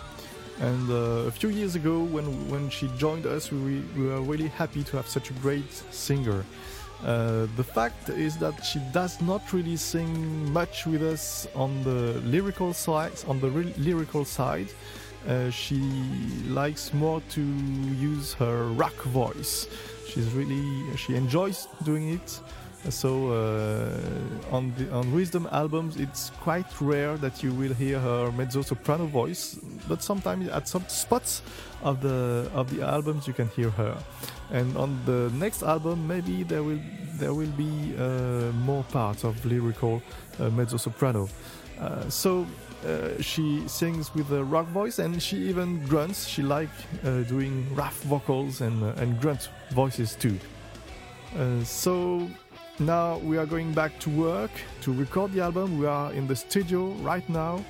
[0.60, 4.48] And uh, a few years ago, when when she joined us, we, we were really
[4.48, 6.44] happy to have such a great singer.
[7.04, 12.20] Uh, the fact is that she does not really sing much with us on the
[12.24, 13.12] lyrical side.
[13.28, 14.68] On the lyrical side,
[15.28, 15.80] uh, she
[16.48, 19.68] likes more to use her rock voice.
[20.08, 22.40] She's really she enjoys doing it.
[22.90, 28.32] So uh, on the on Wisdom albums, it's quite rare that you will hear her
[28.32, 29.58] mezzo soprano voice,
[29.88, 31.42] but sometimes at some spots
[31.82, 33.96] of the of the albums you can hear her.
[34.50, 36.80] And on the next album, maybe there will
[37.18, 40.02] there will be uh, more parts of lyrical
[40.38, 41.28] uh, mezzo soprano.
[42.08, 42.46] So
[42.86, 46.28] uh, she sings with a rock voice and she even grunts.
[46.28, 46.68] She like
[47.04, 50.38] uh, doing rough vocals and uh, and grunt voices too.
[51.64, 52.28] So
[52.78, 54.50] now we are going back to work
[54.82, 55.78] to record the album.
[55.78, 57.64] We are in the studio right now.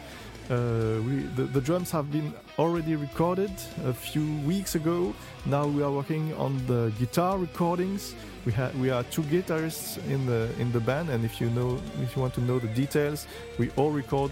[0.48, 3.50] Uh, we, the, the drums have been already recorded
[3.84, 5.14] a few weeks ago.
[5.44, 8.14] Now we are working on the guitar recordings.
[8.44, 11.80] We have we are two guitarists in the in the band, and if you know
[12.02, 13.26] if you want to know the details,
[13.58, 14.30] we all record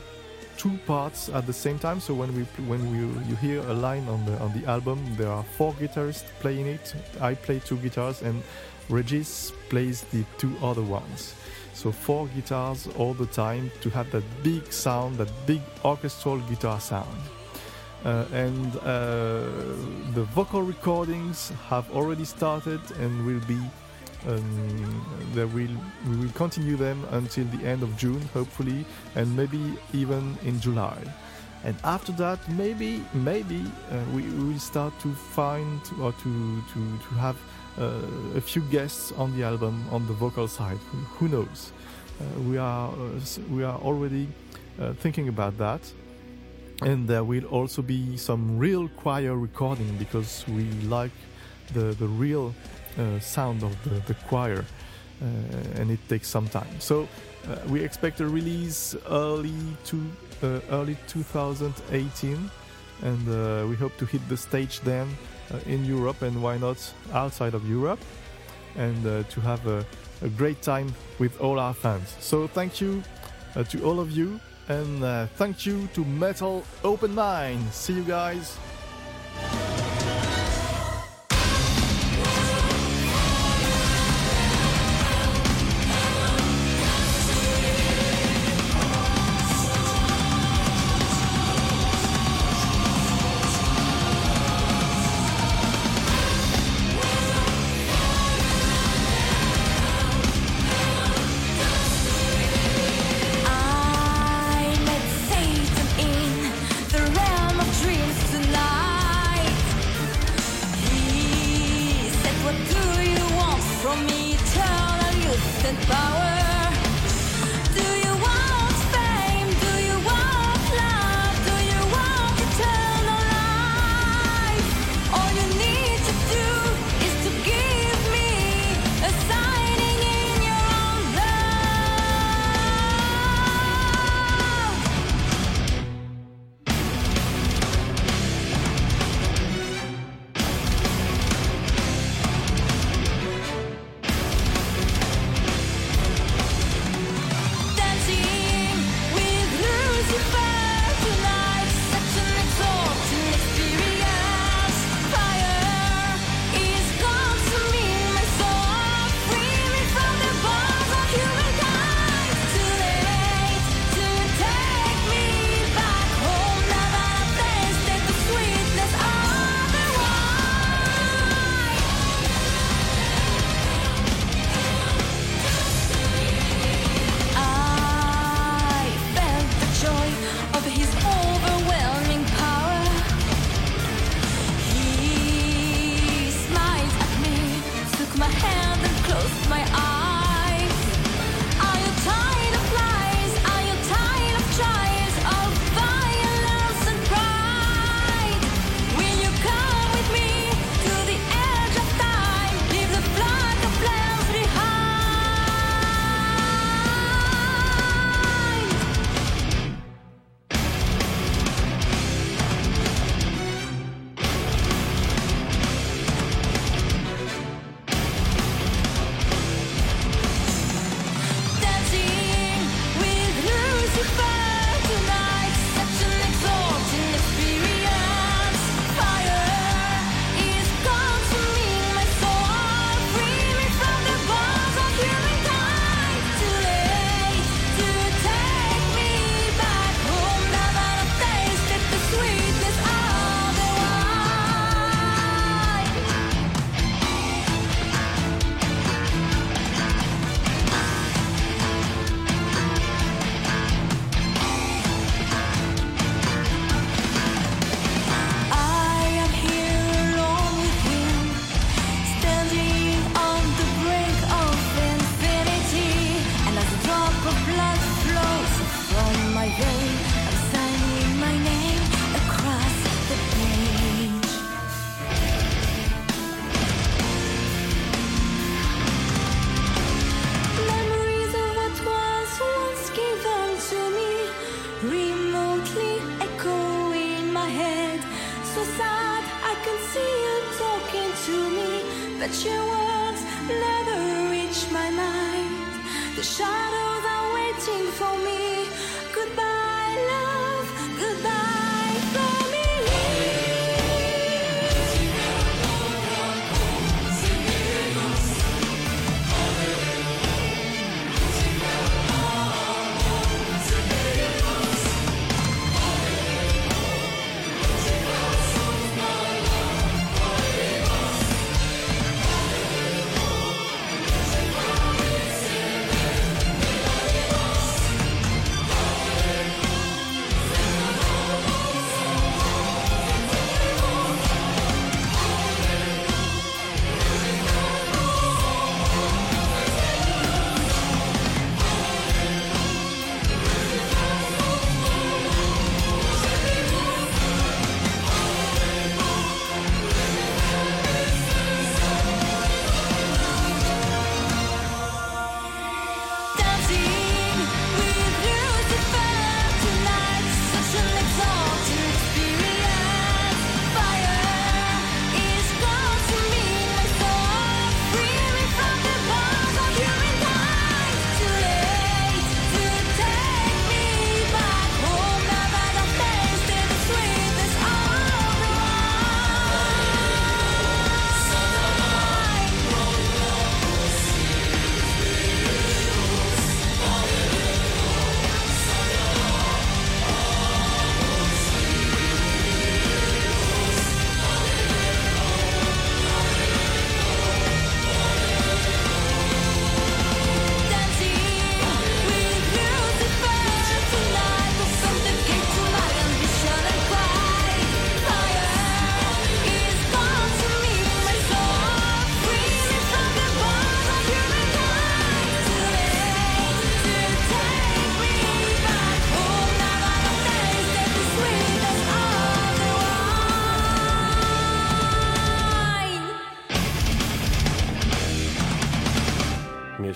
[0.56, 1.98] two parts at the same time.
[2.00, 2.98] So when we when we
[3.28, 6.94] you hear a line on the on the album, there are four guitarists playing it.
[7.20, 8.42] I play two guitars and
[8.88, 11.34] Regis plays the two other ones.
[11.72, 16.80] So four guitars all the time to have that big sound, that big orchestral guitar
[16.80, 17.18] sound.
[18.04, 19.40] Uh, and uh,
[20.12, 23.58] the vocal recordings have already started and will be
[24.26, 25.04] um,
[25.34, 25.76] will
[26.08, 28.84] we will continue them until the end of June, hopefully,
[29.16, 29.60] and maybe
[29.92, 30.98] even in July.
[31.64, 36.98] And after that, maybe maybe uh, we, we will start to find or to to
[36.98, 37.36] to have
[37.78, 40.78] uh, a few guests on the album on the vocal side.
[41.18, 41.72] Who, knows?
[42.20, 43.20] Uh, we are uh,
[43.50, 44.28] we are already
[44.98, 45.80] thinking about that
[46.82, 51.12] and there will also be some real choir recording because we like
[51.72, 52.54] the, the real
[52.98, 54.64] uh, sound of the, the choir
[55.22, 57.08] uh, and it takes some time so
[57.48, 59.54] uh, we expect a release early
[59.84, 60.04] to
[60.70, 62.50] early 2018
[63.02, 65.08] and we hope to hit the stage then
[65.52, 66.78] uh, in Europe and why not
[67.12, 68.00] outside of Europe,
[68.76, 69.84] and uh, to have a,
[70.22, 72.16] a, great time with all our fans.
[72.18, 73.02] So thank you
[73.54, 77.62] uh, to all of you, and thank you to Metal Open Mind.
[77.72, 78.56] See you guys.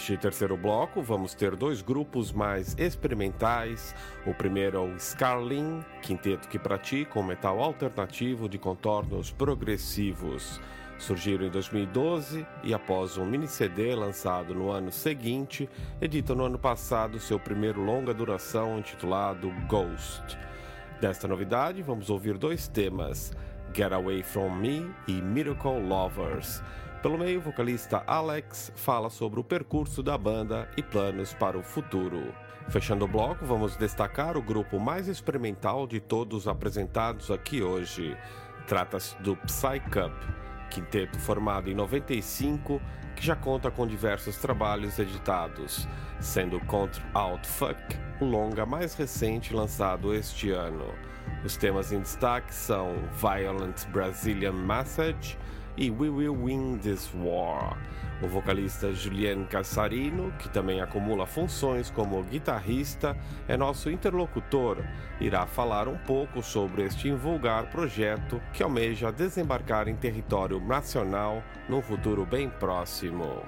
[0.08, 3.94] Neste terceiro bloco, vamos ter dois grupos mais experimentais.
[4.24, 10.62] O primeiro é o Scarlin, quinteto que pratica um metal alternativo de contornos progressivos.
[10.96, 15.68] Surgiram em 2012 e, após um mini CD lançado no ano seguinte,
[16.00, 20.38] editam no ano passado seu primeiro longa duração intitulado Ghost.
[21.02, 23.30] Desta novidade, vamos ouvir dois temas:
[23.74, 26.62] Get Away From Me e Miracle Lovers.
[27.02, 31.62] Pelo meio, o vocalista Alex fala sobre o percurso da banda e planos para o
[31.62, 32.34] futuro.
[32.68, 38.16] Fechando o bloco, vamos destacar o grupo mais experimental de todos apresentados aqui hoje.
[38.66, 40.12] Trata-se do Psy Cup,
[40.70, 42.80] quinteto formado em 95
[43.14, 45.88] que já conta com diversos trabalhos editados,
[46.20, 47.80] sendo Contra Out Fuck
[48.20, 50.94] o longa mais recente lançado este ano.
[51.44, 55.38] Os temas em destaque são Violent Brazilian Message
[55.78, 57.78] e We Will Win This War.
[58.20, 63.16] O vocalista Julien Cassarino, que também acumula funções como guitarrista,
[63.46, 64.78] é nosso interlocutor.
[65.20, 71.80] Irá falar um pouco sobre este invulgar projeto que almeja desembarcar em território nacional num
[71.80, 73.40] futuro bem próximo.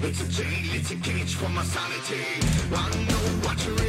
[0.00, 2.22] It's a jail, it's a cage for my sanity.
[2.72, 3.87] I know what you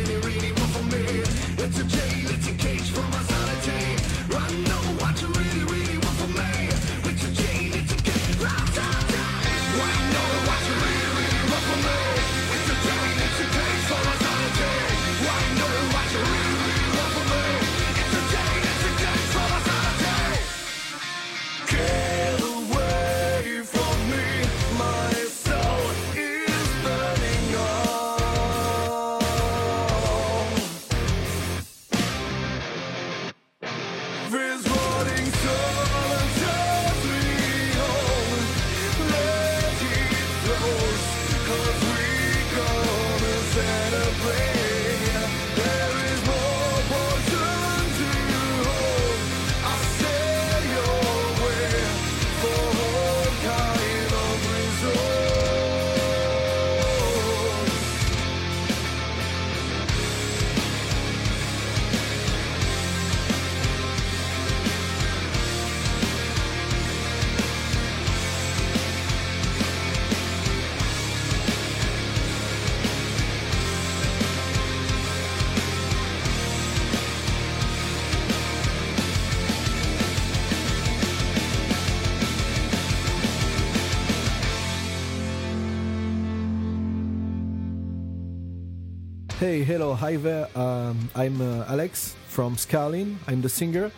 [89.49, 90.47] Hey, hello, hi there.
[90.55, 93.15] Um, I'm uh, Alex from Scarlean.
[93.27, 93.91] I'm the singer.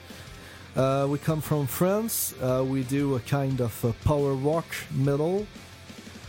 [0.78, 2.34] Uh, we come from France.
[2.42, 5.46] Uh, we do a kind of uh, power rock metal.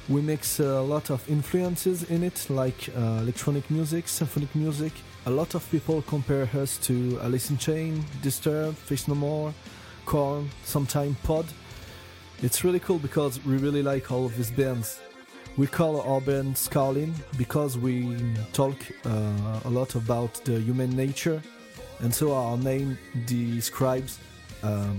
[0.09, 4.93] We mix a lot of influences in it, like uh, electronic music, symphonic music.
[5.27, 9.55] A lot of people compare us to Alice in Chain, Disturbed, Faith No More,
[10.05, 11.47] Korn, sometime Pod.
[12.43, 14.99] It's really cool because we really like all of these bands.
[15.59, 18.16] We call our band Scarlean because we
[18.55, 18.74] talk
[19.05, 21.42] uh, a lot about the human nature,
[22.00, 22.96] and so our name
[23.26, 24.18] describes
[24.62, 24.98] um,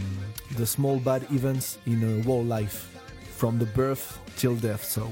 [0.56, 2.96] the small bad events in a whole life,
[3.36, 4.84] from the birth till death.
[4.84, 5.12] So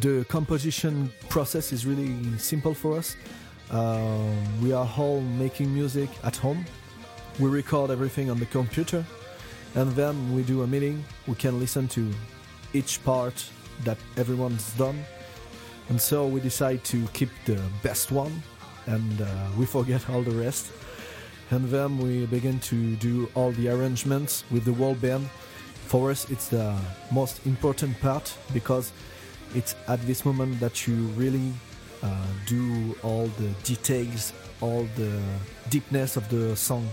[0.00, 3.16] the composition process is really simple for us.
[3.72, 4.30] Uh,
[4.62, 6.64] we are all making music at home.
[7.40, 9.04] We record everything on the computer,
[9.74, 11.04] and then we do a meeting.
[11.26, 12.08] We can listen to
[12.72, 13.50] each part
[13.84, 15.04] that everyone's done,
[15.88, 18.42] and so we decide to keep the best one,
[18.86, 19.26] and uh,
[19.58, 20.72] we forget all the rest.
[21.50, 25.28] And then we begin to do all the arrangements with the whole band.
[25.86, 26.76] For us, it's the
[27.12, 28.90] most important part because
[29.54, 31.52] it's at this moment that you really
[32.02, 32.08] uh,
[32.46, 35.20] do all the details, all the
[35.70, 36.88] deepness of the song.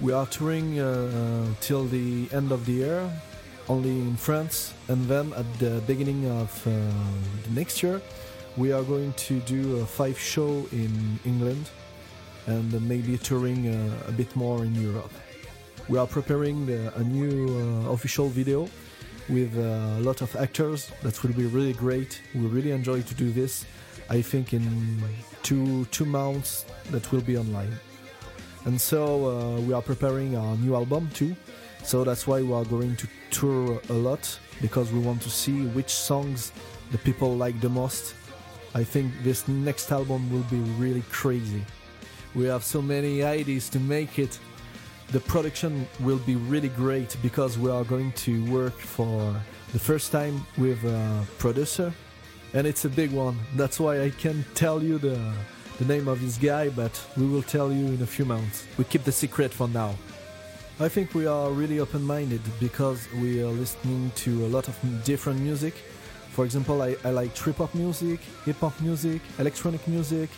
[0.00, 3.10] We are touring uh, till the end of the year,
[3.68, 6.70] only in France, and then at the beginning of uh,
[7.44, 8.00] the next year,
[8.56, 11.68] we are going to do a five show in England,
[12.46, 15.12] and maybe touring uh, a bit more in Europe.
[15.88, 18.68] We are preparing the, a new uh, official video
[19.28, 20.90] with uh, a lot of actors.
[21.02, 22.20] That will be really great.
[22.34, 23.64] We really enjoy to do this.
[24.08, 25.02] I think in
[25.42, 27.72] two two months that will be online.
[28.64, 31.36] And so uh, we are preparing our new album too.
[31.84, 35.66] So that's why we are going to tour a lot because we want to see
[35.66, 36.52] which songs
[36.92, 38.14] the people like the most.
[38.74, 41.64] I think this next album will be really crazy.
[42.34, 44.38] We have so many ideas to make it.
[45.12, 49.34] The production will be really great because we are going to work for
[49.72, 51.92] the first time with a producer
[52.54, 53.38] and it's a big one.
[53.56, 55.18] That's why I can't tell you the
[55.78, 58.66] the name of this guy, but we will tell you in a few months.
[58.78, 59.94] We keep the secret for now.
[60.78, 65.40] I think we are really open-minded because we are listening to a lot of different
[65.40, 65.72] music.
[66.32, 70.28] For example, I, I like trip-hop music, hip-hop music, electronic music,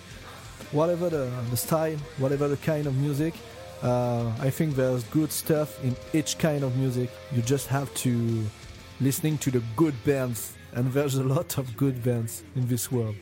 [0.70, 3.34] whatever the, the style, whatever the kind of music.
[3.82, 7.10] Uh, I think there's good stuff in each kind of music.
[7.32, 8.44] You just have to
[9.00, 13.16] listening to the good bands and there's a lot of good bands in this world.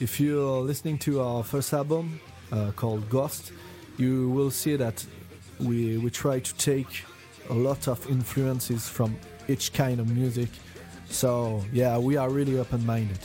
[0.00, 3.52] If you're listening to our first album uh, called Ghost,
[3.98, 5.06] you will see that
[5.60, 7.04] we we try to take
[7.50, 9.16] a lot of influences from
[9.48, 10.48] each kind of music.
[11.08, 13.18] So yeah, we are really open-minded.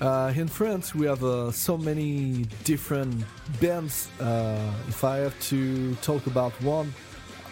[0.00, 3.24] Uh, in France, we have uh, so many different
[3.60, 4.08] bands.
[4.20, 6.92] Uh, if I have to talk about one,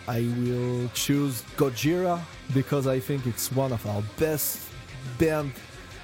[0.09, 2.21] I will choose Gojira
[2.53, 4.59] because I think it's one of our best
[5.19, 5.53] band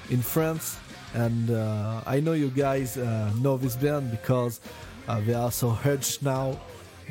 [0.09, 0.77] in France.
[1.13, 4.61] And uh, I know you guys uh, know this band because
[5.07, 6.57] uh, they are so huge now.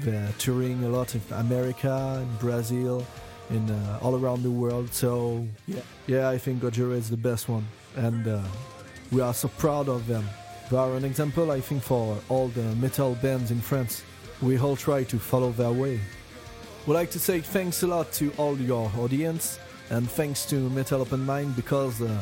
[0.00, 3.04] They're touring a lot in America, in Brazil,
[3.50, 4.92] in uh, all around the world.
[4.92, 8.42] So yeah, yeah, I think Gojira is the best one, and uh,
[9.10, 10.24] we are so proud of them.
[10.70, 14.02] They are an example, I think, for all the metal bands in France.
[14.42, 15.98] We all try to follow their way.
[16.86, 19.58] Would like to say thanks a lot to all your audience
[19.90, 22.20] and thanks to Metal Open Mind because uh,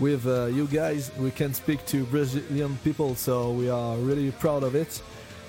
[0.00, 4.62] with uh, you guys we can speak to Brazilian people, so we are really proud
[4.62, 5.00] of it.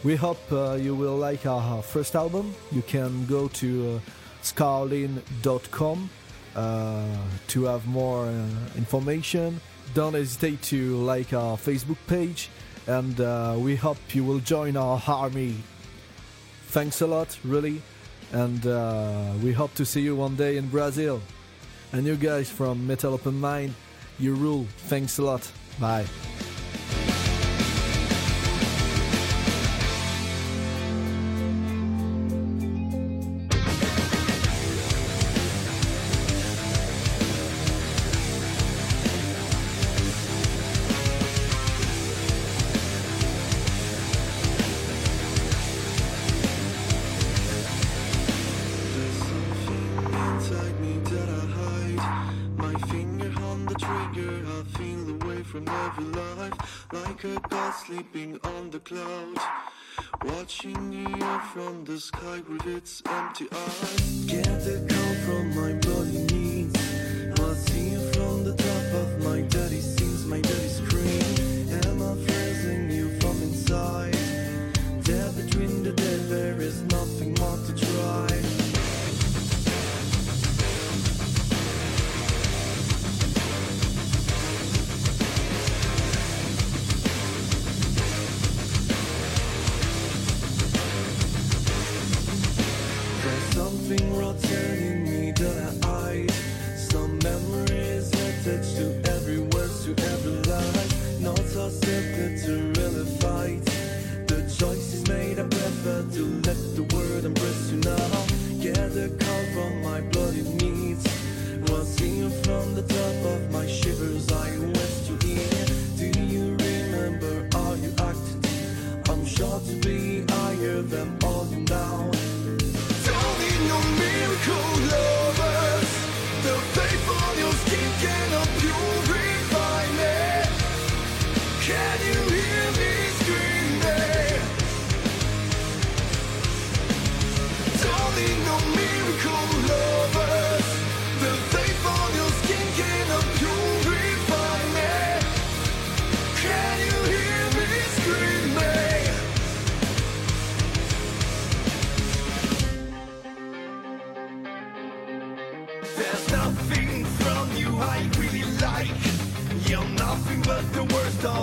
[0.03, 2.53] We hope uh, you will like our first album.
[2.71, 3.99] You can go to uh,
[4.43, 6.09] scarlean.com
[6.55, 7.05] uh,
[7.47, 8.45] to have more uh,
[8.77, 9.59] information.
[9.93, 12.49] Don't hesitate to like our Facebook page,
[12.85, 15.55] and uh, we hope you will join our army.
[16.67, 17.81] Thanks a lot, really,
[18.33, 21.21] and uh, we hope to see you one day in Brazil.
[21.93, 23.73] And you guys from Metal Open Mind,
[24.19, 24.67] you rule.
[24.89, 25.49] Thanks a lot.
[25.79, 26.05] Bye.
[58.11, 59.41] Sleeping on the clouds.
[60.23, 64.25] Watching earth from the sky with its empty eyes.
[64.25, 66.46] Get the call from my body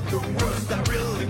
[0.00, 0.72] the worst.
[0.72, 1.23] I really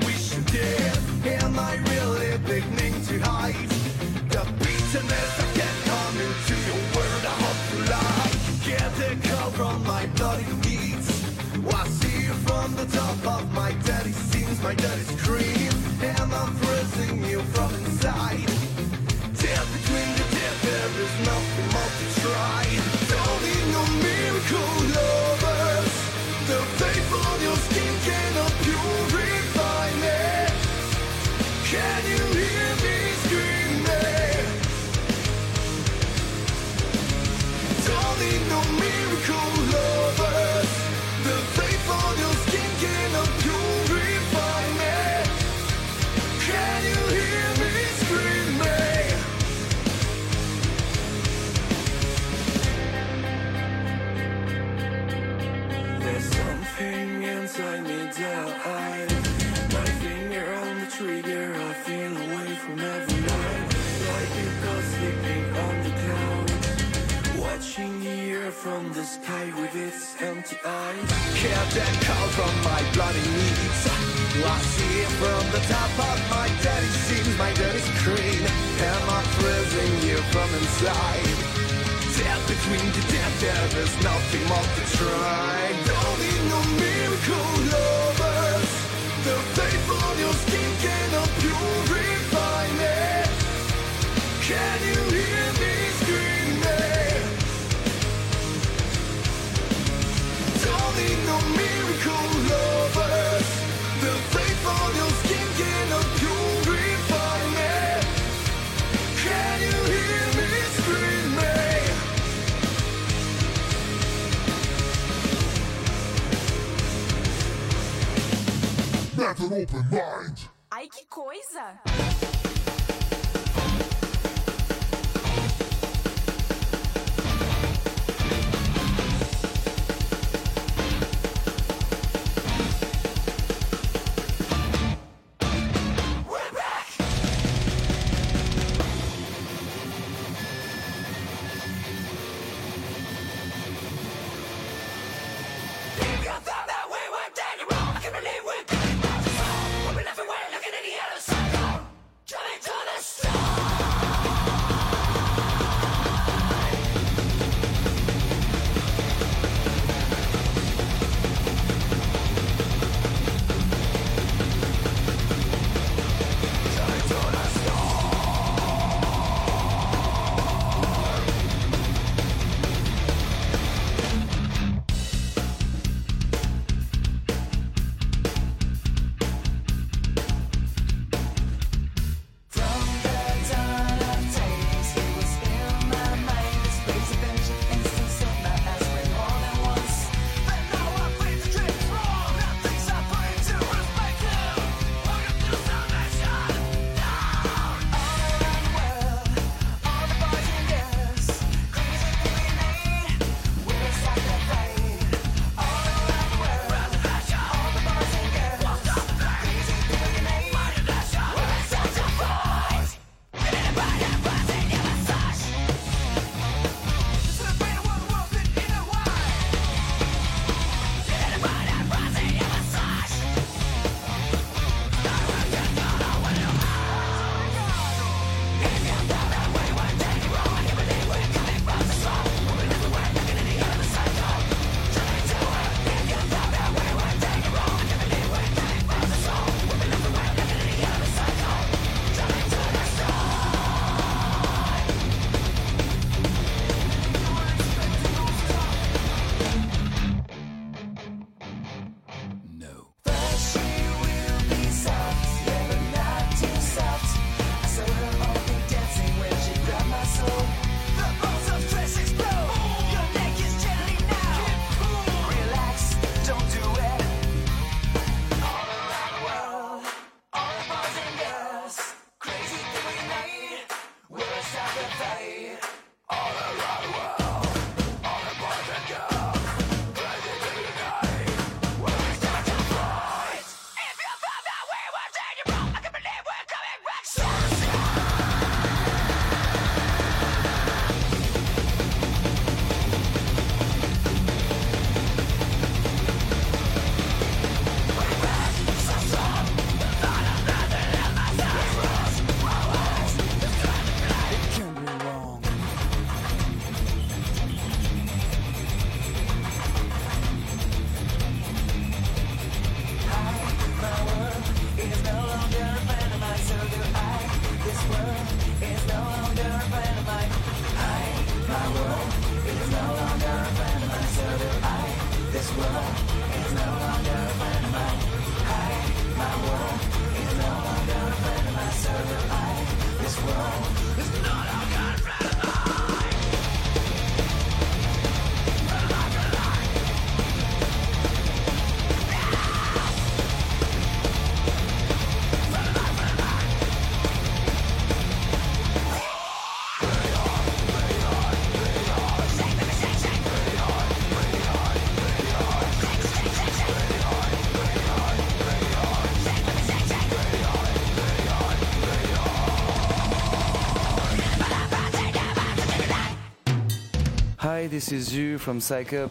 [367.74, 369.10] this is you from Psykup.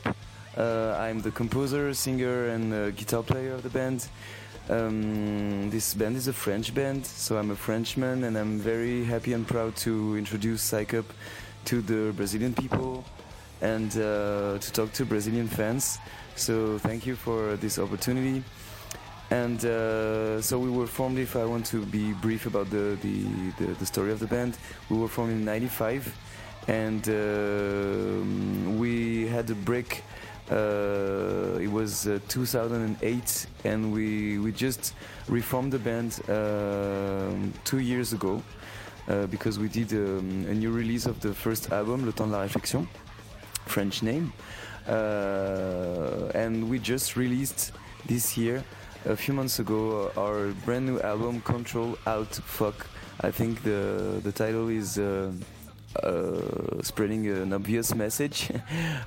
[0.57, 4.07] Uh, I'm the composer, singer, and uh, guitar player of the band.
[4.69, 9.33] Um, this band is a French band, so I'm a Frenchman, and I'm very happy
[9.33, 11.03] and proud to introduce Psykup
[11.65, 13.03] to the Brazilian people
[13.59, 15.99] and uh, to talk to Brazilian fans.
[16.37, 18.45] So thank you for this opportunity.
[19.29, 21.19] And uh, so we were formed.
[21.19, 23.25] If I want to be brief about the the,
[23.59, 24.57] the, the story of the band,
[24.89, 26.15] we were formed in '95,
[26.67, 30.03] and um we had a break.
[30.51, 34.93] Uh, it was uh, 2008, and we we just
[35.27, 38.43] reformed the band um two years ago
[39.07, 42.33] uh, because we did um, a new release of the first album, Le Temps de
[42.33, 42.87] la Réflexion,
[43.65, 44.33] French name,
[44.87, 47.71] uh, and we just released
[48.05, 48.63] this year
[49.05, 52.87] a few months ago our brand new album control alt fuck
[53.21, 55.31] i think the the title is uh, uh,
[56.81, 58.49] spreading an obvious message.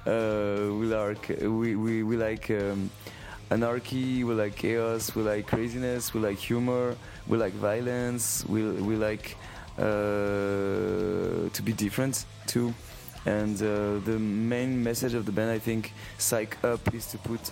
[0.06, 2.88] Uh, we like we, we, we like um,
[3.50, 6.96] anarchy we like chaos we like craziness we like humor
[7.26, 9.36] we like violence we, we like
[9.78, 9.82] uh,
[11.52, 12.72] to be different too.
[13.24, 17.50] And uh, the main message of the band i think Psykup is to put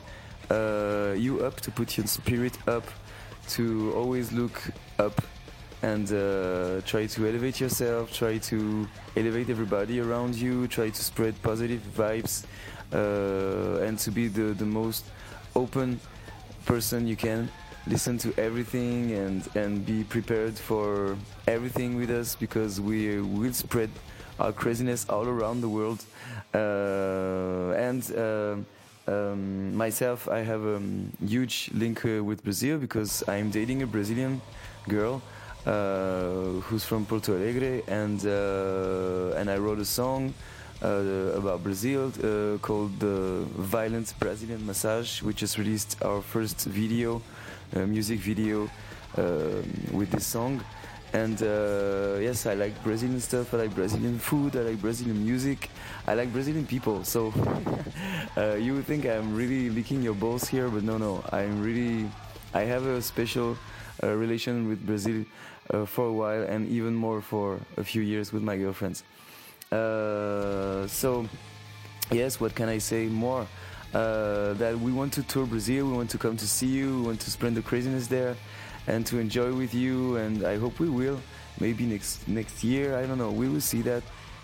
[0.50, 2.84] uh, you up to put your spirit up
[3.48, 4.62] to always look
[4.98, 5.20] up
[5.90, 11.34] and uh, try to elevate yourself try to elevate everybody around you try to spread
[11.42, 12.44] positive vibes
[12.94, 15.04] uh, and to be the, the most
[15.56, 16.00] open
[16.64, 17.48] person you can.
[17.86, 21.16] Listen to everything and and be prepared for
[21.46, 23.90] everything with us because we will spread
[24.40, 26.02] our craziness all around the world.
[26.54, 28.56] Uh, and uh,
[29.06, 30.80] um, myself, I have a
[31.26, 34.40] huge link uh, with Brazil because I'm dating a Brazilian
[34.88, 35.20] girl
[35.64, 40.34] who's from Porto Alegre, and uh, and I wrote a song
[40.82, 40.88] uh,
[41.36, 47.22] about Brazil uh, called "The Violent Brazilian Massage," which just released our first video,
[47.74, 48.68] uh, music video,
[49.16, 50.60] um with this song.
[51.14, 53.54] And uh, yes, I like Brazilian stuff.
[53.54, 54.56] I like Brazilian food.
[54.56, 55.70] I like Brazilian music.
[56.08, 57.04] I like Brazilian people.
[57.04, 57.32] So
[58.36, 61.22] uh, you would think I'm really licking your balls here, but no, no.
[61.30, 62.10] I'm really.
[62.52, 63.56] I have a special
[64.02, 65.24] uh, relation with Brazil
[65.70, 69.04] uh, for a while, and even more for a few years with my girlfriends.
[69.72, 71.26] Uh, so
[72.10, 73.46] yes, what can I say more?
[73.92, 75.86] Uh, that we want to tour Brazil.
[75.86, 76.96] We want to come to see you.
[77.00, 78.36] We want to spread the craziness there
[78.86, 81.20] and to enjoy with you and I hope we will
[81.60, 84.02] maybe next next year I don't know we will see that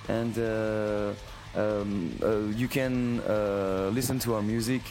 [0.09, 1.13] and uh,
[1.55, 4.83] um, uh, you can uh, listen to our music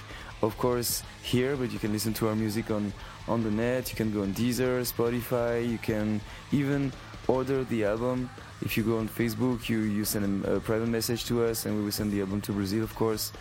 [0.42, 2.94] of course here but you can listen to our music on
[3.30, 6.20] on the net you can go on Deezer Spotify you can
[6.52, 6.92] even
[7.28, 8.30] order the album
[8.62, 11.84] if you go on Facebook you you send a, private message to us and we
[11.84, 13.32] will send the album to Brazil of course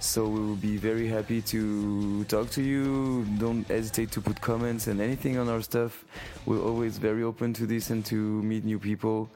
[0.00, 3.24] so we will be very happy to talk to you.
[3.38, 6.04] Don't hesitate to put comments and anything on our stuff.
[6.46, 9.28] We're always very open to this and to meet new people.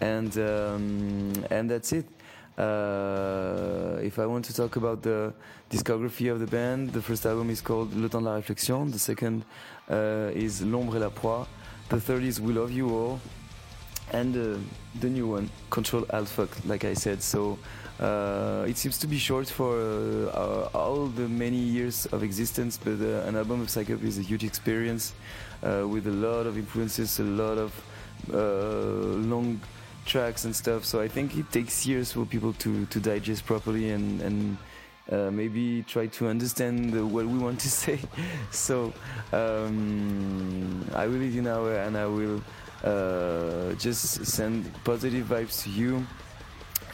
[0.00, 2.06] And um, and that's it.
[2.58, 5.34] Uh, if I want to talk about the
[5.70, 8.90] discography of the band, the first album is called Le Temps de la Réflexion.
[8.90, 9.44] The second
[9.90, 11.46] uh, is L'Ombre et la Proie.
[11.90, 13.20] The third is We Love You All.
[14.12, 14.58] And uh,
[15.00, 17.22] the new one, Control Fuck, like I said.
[17.22, 17.58] So
[18.00, 22.78] uh, it seems to be short for uh, uh, all the many years of existence,
[22.82, 25.12] but an album of Psykup is a huge experience
[25.62, 27.72] with a lot of influences, a lot of
[28.28, 29.60] long
[30.06, 30.84] tracks and stuff.
[30.84, 34.56] So I think it takes years for people to, to digest properly and, and
[35.10, 37.98] uh, maybe try to understand the, what we want to say.
[38.50, 38.92] so
[39.32, 42.42] um, I will leave you now and I will
[42.84, 46.06] uh, just send positive vibes to you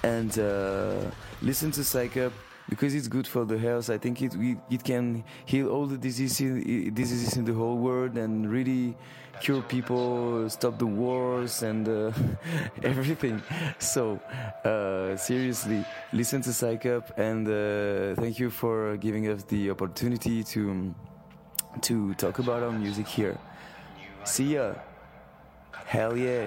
[0.03, 1.11] and uh,
[1.41, 2.33] listen to Psykup.
[2.69, 3.91] because it's good for the health.
[3.91, 4.35] I think it
[4.71, 6.65] it, can heal all the diseases
[6.95, 8.97] diseases in the whole world and really
[9.43, 12.13] cure people, stop the wars and uh,
[12.85, 13.43] everything.
[13.79, 14.21] So
[14.65, 20.95] uh, seriously, listen to Psykup and uh, thank you for giving us the opportunity to
[21.81, 23.37] to talk about our music here.
[24.25, 24.75] See ya.
[25.87, 26.47] Hell yeah.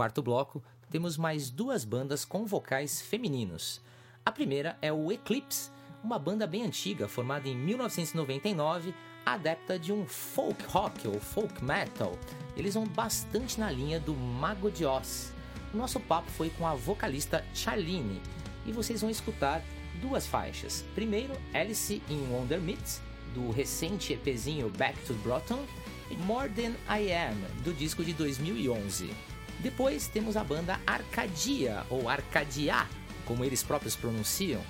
[0.00, 3.82] Quarto bloco, temos mais duas bandas com vocais femininos.
[4.24, 5.70] A primeira é o Eclipse,
[6.02, 8.94] uma banda bem antiga, formada em 1999,
[9.26, 12.18] adepta de um folk rock ou folk metal.
[12.56, 15.34] Eles vão bastante na linha do Mago de Oz.
[15.74, 18.22] O nosso papo foi com a vocalista Charlene
[18.64, 19.62] e vocês vão escutar
[20.00, 20.82] duas faixas.
[20.94, 23.02] Primeiro, Alice in Wonder Meats,
[23.34, 25.62] do recente EPzinho Back to Broughton,
[26.10, 29.29] e More Than I Am, do disco de 2011.
[29.62, 32.86] Depois temos a banda Arcadia, ou Arcadia,
[33.26, 34.62] como eles próprios pronunciam,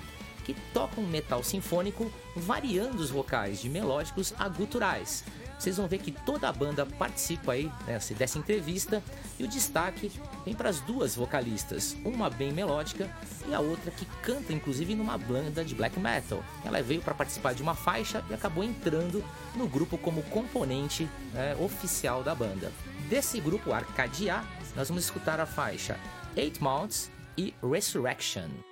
[0.43, 5.23] que toca um metal sinfônico variando os vocais de melódicos a guturais.
[5.61, 9.03] Vocês vão ver que toda a banda participa aí nessa, dessa entrevista
[9.37, 10.11] e o destaque
[10.43, 13.07] vem para as duas vocalistas, uma bem melódica
[13.47, 16.43] e a outra que canta inclusive numa banda de black metal.
[16.65, 19.23] Ela veio para participar de uma faixa e acabou entrando
[19.55, 22.71] no grupo como componente né, oficial da banda.
[23.07, 24.43] Desse grupo Arcadia,
[24.75, 25.97] nós vamos escutar a faixa
[26.35, 28.70] Eight Months e Resurrection.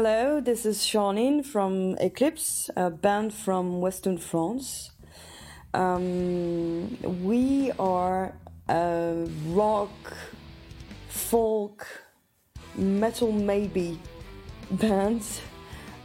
[0.00, 4.92] Hello, this is Shawneen from Eclipse, a band from Western France.
[5.74, 8.32] Um, we are
[8.68, 10.16] a rock,
[11.08, 11.84] folk,
[12.76, 13.98] metal maybe
[14.70, 15.24] band.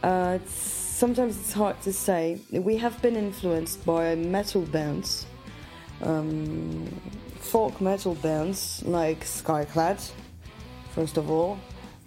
[0.02, 2.40] Uh, it's, sometimes it's hard to say.
[2.50, 5.24] We have been influenced by metal bands,
[6.02, 6.84] um,
[7.38, 10.10] folk metal bands like Skyclad,
[10.96, 11.60] first of all,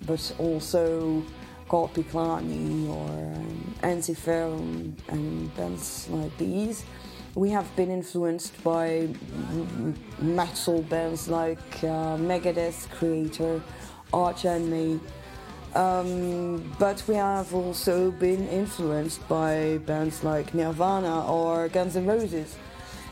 [0.06, 1.24] but also
[1.68, 6.84] Korpiklaani or um, Ensiferum and bands like these.
[7.36, 9.10] We have been influenced by
[10.20, 13.62] metal bands like uh, Megadeth, Kreator,
[14.12, 15.00] Arch Enemy,
[15.76, 22.56] um, but we have also been influenced by bands like Nirvana or Guns N' Roses.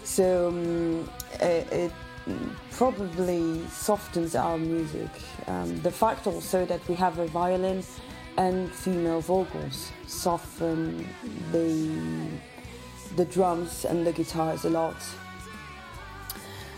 [0.03, 1.09] So um,
[1.39, 1.91] it, it
[2.71, 5.09] probably softens our music.
[5.47, 7.83] Um, the fact also that we have a violin
[8.37, 11.07] and female vocals soften
[11.51, 12.29] the
[13.15, 14.95] the drums and the guitars a lot.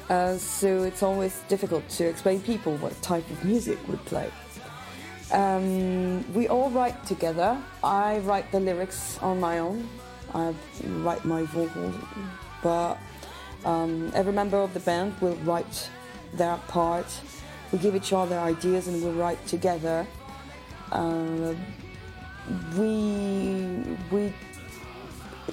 [0.09, 4.31] Uh, so it's always difficult to explain people what type of music we play.
[5.31, 7.61] Um, we all write together.
[7.83, 9.89] I write the lyrics on my own.
[10.33, 10.53] I
[10.83, 11.95] write my vocals,
[12.63, 12.97] but
[13.65, 15.89] um, every member of the band will write
[16.33, 17.07] their part.
[17.71, 20.07] We give each other ideas and we write together.
[20.91, 21.53] Uh,
[22.77, 24.33] we we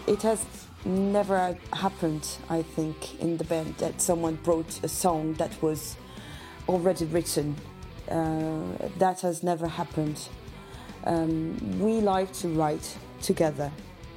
[0.06, 0.44] it has
[0.84, 5.96] never happened, I think, in the band that someone wrote a song that was
[6.68, 7.56] already written.
[8.10, 8.60] Uh,
[8.98, 10.28] that has never happened.
[11.04, 13.70] Um, we like to write together.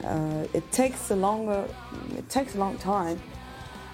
[0.04, 1.68] Uh, it takes a longer,
[2.18, 3.22] it takes a long time,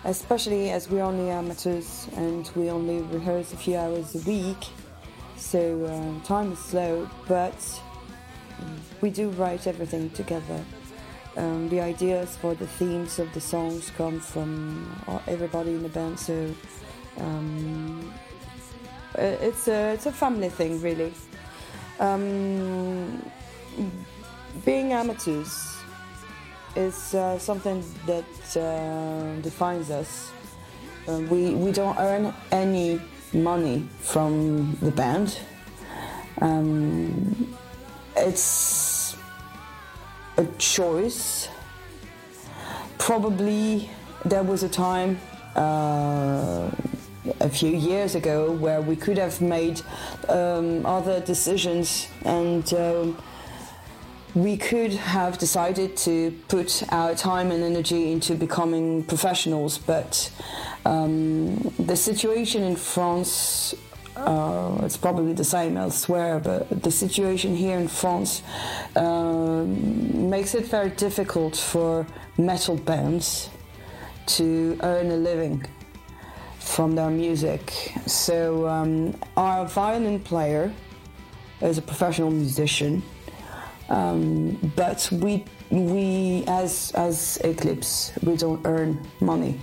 [0.03, 4.67] especially as we're only amateurs and we only rehearse a few hours a week.
[5.43, 7.81] So uh, time is slow, but
[9.01, 10.59] we do write everything together.
[11.37, 14.89] Um, the ideas for the themes of the songs come from
[15.27, 16.55] everybody in the band, so
[17.17, 18.11] um,
[19.15, 21.13] it's a it's a family thing, really.
[21.99, 23.21] Um,
[24.65, 25.77] being amateurs
[26.75, 30.31] is uh, something that uh, defines us.
[31.07, 32.99] Uh, we we don't earn any
[33.33, 35.39] money from the band.
[36.41, 37.55] Um,
[38.15, 39.15] it's
[40.37, 41.47] a choice.
[42.97, 43.89] Probably
[44.25, 45.19] there was a time
[45.55, 46.69] uh,
[47.39, 49.81] a few years ago where we could have made
[50.29, 53.21] um, other decisions and um,
[54.35, 60.31] we could have decided to put our time and energy into becoming professionals, but
[60.85, 63.75] um, the situation in France
[64.15, 68.43] uh, it's probably the same elsewhere, but the situation here in France
[68.95, 72.05] um, makes it very difficult for
[72.37, 73.49] metal bands
[74.25, 75.65] to earn a living
[76.59, 77.91] from their music.
[78.05, 80.71] So um, our violin player
[81.61, 83.01] is a professional musician,
[83.89, 89.59] um, but we we as as Eclipse we don't earn money.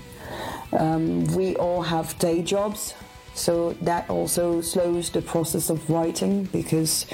[0.73, 2.95] Um, we all have day jobs.
[3.35, 7.07] So that also slows the process of writing because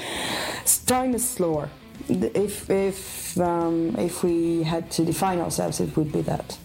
[0.85, 1.69] time is slower.
[2.09, 6.57] If if um, if we had to define ourselves, it would be that.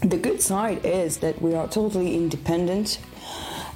[0.00, 3.00] The good side is that we are totally independent,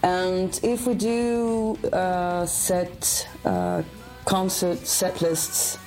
[0.02, 3.82] and if we do uh, set uh,
[4.24, 5.78] concert set lists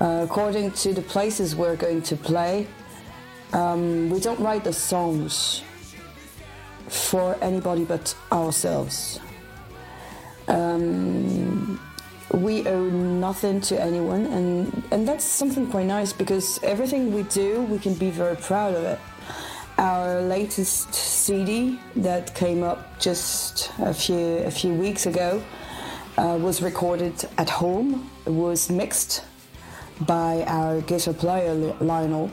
[0.00, 2.66] uh, according to the places we're going to play,
[3.52, 5.62] um, we don't write the songs
[6.88, 9.20] for anybody but ourselves.
[10.48, 11.80] Um,
[12.32, 17.62] we owe nothing to anyone, and, and that's something quite nice because everything we do,
[17.62, 18.98] we can be very proud of it.
[19.78, 25.42] Our latest CD that came up just a few a few weeks ago
[26.16, 28.10] uh, was recorded at home.
[28.24, 29.22] It was mixed
[30.00, 32.30] by our guitar player Lionel,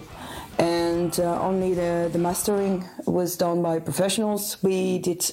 [0.60, 4.62] and uh, only the, the mastering was done by professionals.
[4.62, 5.32] We did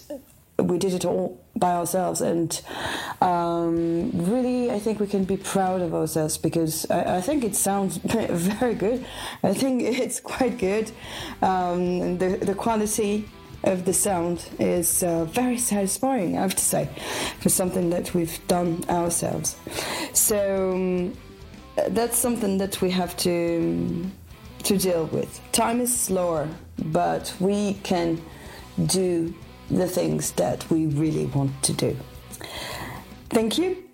[0.58, 2.60] we did it all by ourselves, and
[3.20, 7.56] um, really, I think we can be proud of ourselves because I, I think it
[7.56, 9.04] sounds very good.
[9.42, 10.90] I think it's quite good.
[11.42, 13.28] Um, the the quality
[13.64, 16.88] of the sound is uh, very satisfying, I have to say,
[17.40, 19.56] for something that we've done ourselves.
[20.14, 21.16] So um,
[21.88, 24.10] that's something that we have to
[24.64, 25.40] to deal with.
[25.52, 28.20] Time is slower, but we can
[28.86, 29.34] do
[29.70, 31.96] the things that we really want to do.
[33.30, 33.84] Thank you.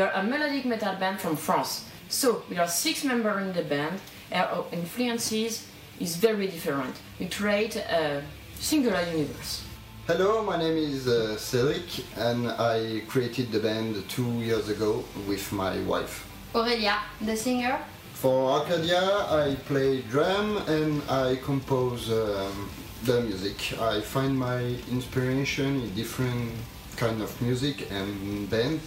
[0.00, 1.84] We are a melodic metal band from France.
[2.08, 4.00] So we are six members in the band.
[4.32, 5.66] Our influences
[6.00, 6.94] is very different.
[7.18, 8.22] We create a
[8.54, 9.62] singular universe.
[10.06, 15.52] Hello, my name is uh, Cedric and I created the band two years ago with
[15.52, 16.26] my wife.
[16.54, 17.78] Aurelia, the singer.
[18.14, 22.70] For Arcadia, I play drum and I compose um,
[23.04, 23.78] the music.
[23.78, 24.60] I find my
[24.90, 26.52] inspiration in different
[26.96, 28.80] kind of music and band,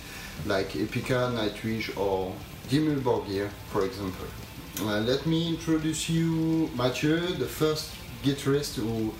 [0.46, 2.34] like Epica, Nightwish or
[2.70, 4.26] Dimmu Borgir, for example.
[4.82, 7.92] Uh, let me introduce you Mathieu, the first
[8.24, 9.14] guitarist who,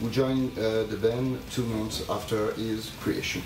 [0.00, 3.42] who joined uh, the band two months after his creation.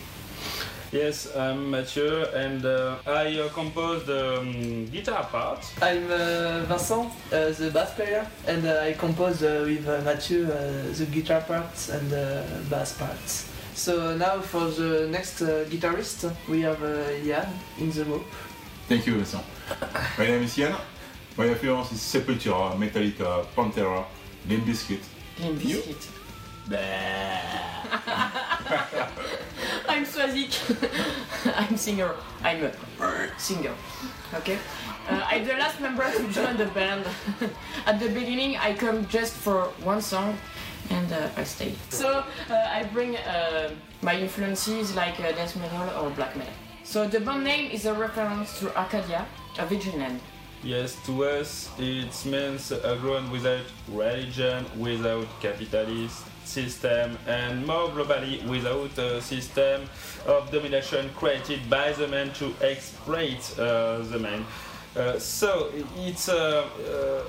[0.93, 5.65] Yes, I'm Mathieu and uh, I uh, compose the um, guitar part.
[5.81, 10.44] I'm uh, Vincent, uh, the bass player, and uh, I compose uh, with uh, Mathieu
[10.44, 13.52] uh, the guitar parts and the bass parts.
[13.74, 18.24] So now for the next uh, guitarist, we have uh, Yann in the group.
[18.89, 19.44] Thank you, Vincent.
[20.19, 20.77] My name is Yann.
[21.36, 24.05] My influence is Sepultura, Metallica, Pantera,
[24.49, 25.01] Limp Bizkit.
[25.40, 26.09] Limp Bizkit.
[29.89, 30.53] I'm Swazik.
[31.57, 32.15] I'm singer.
[32.43, 32.73] I'm a
[33.39, 33.74] singer.
[34.35, 34.59] Okay.
[35.09, 37.05] Uh, I'm the last member to join the band.
[37.86, 40.39] At the beginning, I come just for one song,
[40.91, 41.75] and uh, I stay.
[41.91, 43.71] So uh, I bring uh,
[44.03, 46.53] my influences like uh, dance metal or black metal.
[46.85, 49.27] So the band name is a reference to Arcadia,
[49.59, 50.21] a virgin land.
[50.65, 58.47] Yes, to us it means a ground without religion, without capitalist system, and more globally
[58.47, 59.83] without a system
[60.27, 64.45] of domination created by the man to exploit uh, the man.
[64.94, 66.69] Uh, so it's a,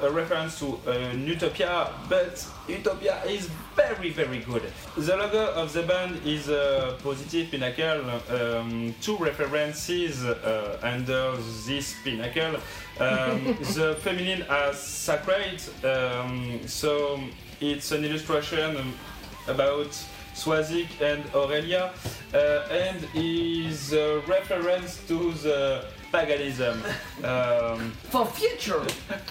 [0.02, 4.64] a reference to an utopia, but utopia is very very good.
[4.98, 8.22] The logo of the band is a positive pentacle.
[8.30, 12.60] Um, two references uh, under this pentacle.
[13.00, 15.62] Um, the feminine as sacred.
[15.86, 17.20] Um, so
[17.62, 18.94] it's an illustration
[19.48, 19.92] about
[20.36, 21.94] Swazik and Aurelia,
[22.34, 22.38] uh,
[22.72, 26.82] and is a reference to the paganism.
[27.24, 28.82] Um, For future,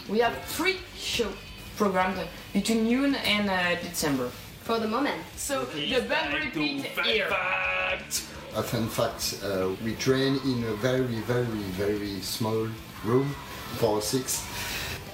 [0.09, 1.34] we have three shows
[1.76, 2.18] programmed
[2.52, 4.28] between June and uh, December.
[4.64, 5.20] For the moment.
[5.36, 7.28] So the band repeat here.
[8.54, 12.68] A fun fact, uh, we train in a very, very, very small
[13.04, 13.34] room
[13.78, 14.42] for six,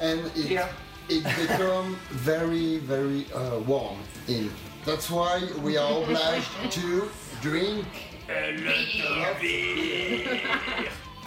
[0.00, 0.68] and it, Yeah.
[1.08, 4.50] it become very, very uh, warm in.
[4.84, 7.08] That's why we are obliged to
[7.40, 7.86] drink
[8.28, 10.40] A lot of beer.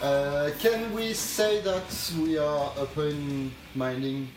[0.01, 4.27] Uh, can we say that we are open-minded?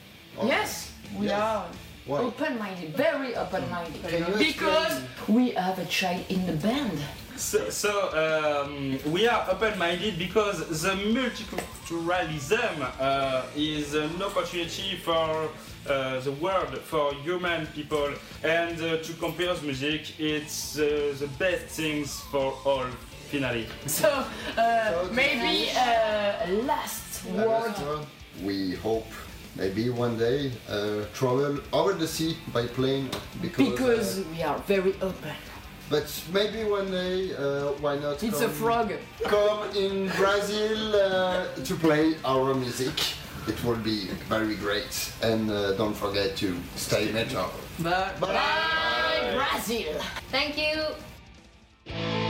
[0.45, 1.41] Yes, we Yes.
[1.41, 1.65] are
[2.07, 2.19] Why?
[2.19, 4.03] open-minded, very open-minded.
[4.07, 6.99] Can Because we have a child in the band.
[7.37, 15.49] So, so um, we are open-minded because the multiculturalism uh, is an opportunity for
[15.89, 18.13] uh, the world, for human people,
[18.43, 22.87] and uh, to compose music, it's uh, the best things for all,
[23.41, 23.67] finally.
[23.87, 24.25] So
[24.57, 27.75] uh, maybe uh, last word.
[28.43, 29.07] We hope
[29.57, 33.71] maybe one day uh, travel over the sea by plane because.
[33.71, 35.35] Because uh, we are very open.
[35.91, 38.23] but maybe one day, uh, why not?
[38.23, 38.93] It's a frog.
[39.25, 42.95] Come in Brazil uh, to play our music.
[43.47, 45.13] It will be very great.
[45.23, 47.51] And uh, don't forget to stay metal.
[47.79, 48.13] Bye.
[48.19, 50.01] Bye, Brazil.
[50.31, 52.24] Thank you.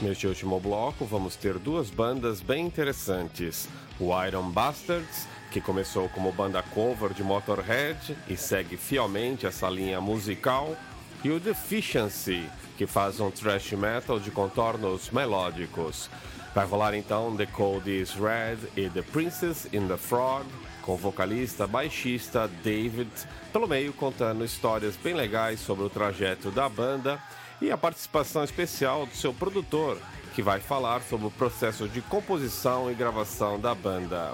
[0.00, 3.68] Neste último bloco, vamos ter duas bandas bem interessantes:
[4.00, 10.00] o Iron Bastards, que começou como banda cover de Motorhead e segue fielmente essa linha
[10.00, 10.74] musical,
[11.22, 12.44] e o Deficiency,
[12.76, 16.10] que faz um thrash metal de contornos melódicos.
[16.54, 20.46] Vai rolar então The Cold is Red e The Princess in the Frog,
[20.82, 23.10] com vocalista baixista David,
[23.52, 27.20] pelo meio contando histórias bem legais sobre o trajeto da banda
[27.60, 29.98] e a participação especial do seu produtor,
[30.34, 34.32] que vai falar sobre o processo de composição e gravação da banda.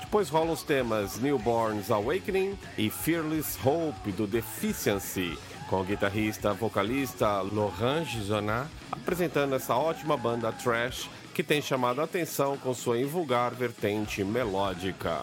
[0.00, 5.38] Depois rolam os temas Newborn's Awakening e Fearless Hope do Deficiency,
[5.68, 12.04] com o guitarrista vocalista Laurent Gizonat apresentando essa ótima banda trash que tem chamado a
[12.04, 15.22] atenção com sua invulgar vertente melódica.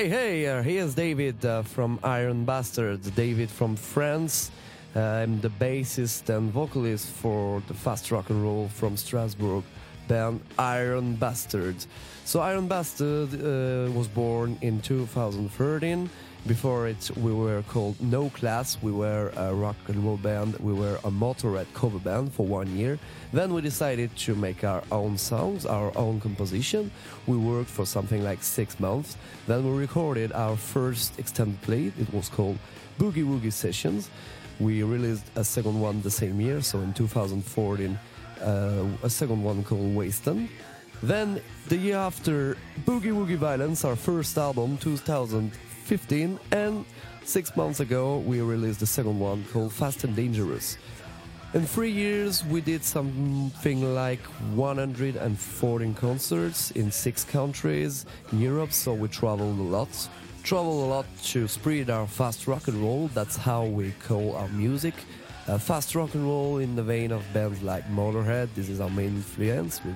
[0.00, 3.10] Hey, hey, uh, here's David uh, from Iron Bastards.
[3.10, 4.50] David from France.
[4.96, 9.62] Uh, I'm the bassist and vocalist for the fast rock and roll from Strasbourg
[10.08, 11.86] band Iron Bastards.
[12.24, 16.08] So, Iron Bastard uh, was born in 2013.
[16.46, 18.78] Before it, we were called No Class.
[18.80, 20.56] We were a rock and roll band.
[20.56, 22.98] We were a Motorhead cover band for one year.
[23.32, 26.90] Then we decided to make our own songs, our own composition.
[27.26, 29.18] We worked for something like six months.
[29.46, 31.92] Then we recorded our first extended play.
[31.98, 32.58] It was called
[32.98, 34.08] Boogie Woogie Sessions.
[34.58, 37.98] We released a second one the same year, so in 2014,
[38.40, 40.48] uh, a second one called Wasted.
[41.02, 44.76] Then the year after, Boogie Woogie Violence, our first album,
[45.90, 46.84] 2015, and
[47.24, 50.78] six months ago we released the second one called Fast and Dangerous.
[51.52, 54.20] In three years, we did something like
[54.54, 59.88] 114 concerts in six countries in Europe, so we traveled a lot.
[60.44, 64.48] Traveled a lot to spread our fast rock and roll, that's how we call our
[64.50, 64.94] music.
[65.48, 68.90] Uh, fast rock and roll in the vein of bands like Motorhead, this is our
[68.90, 69.84] main influence.
[69.84, 69.92] We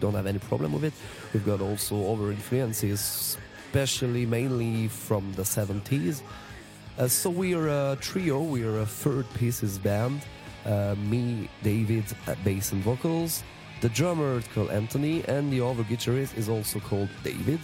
[0.00, 0.92] don't have any problem with it.
[1.32, 3.38] We've got also other influences,
[3.76, 6.22] especially mainly from the 70s.
[6.98, 10.22] Uh, so we are a trio, we are a third pieces band.
[10.64, 13.42] Uh, me, David, at bass and vocals.
[13.82, 17.60] The drummer is called Anthony, and the other guitarist is also called David.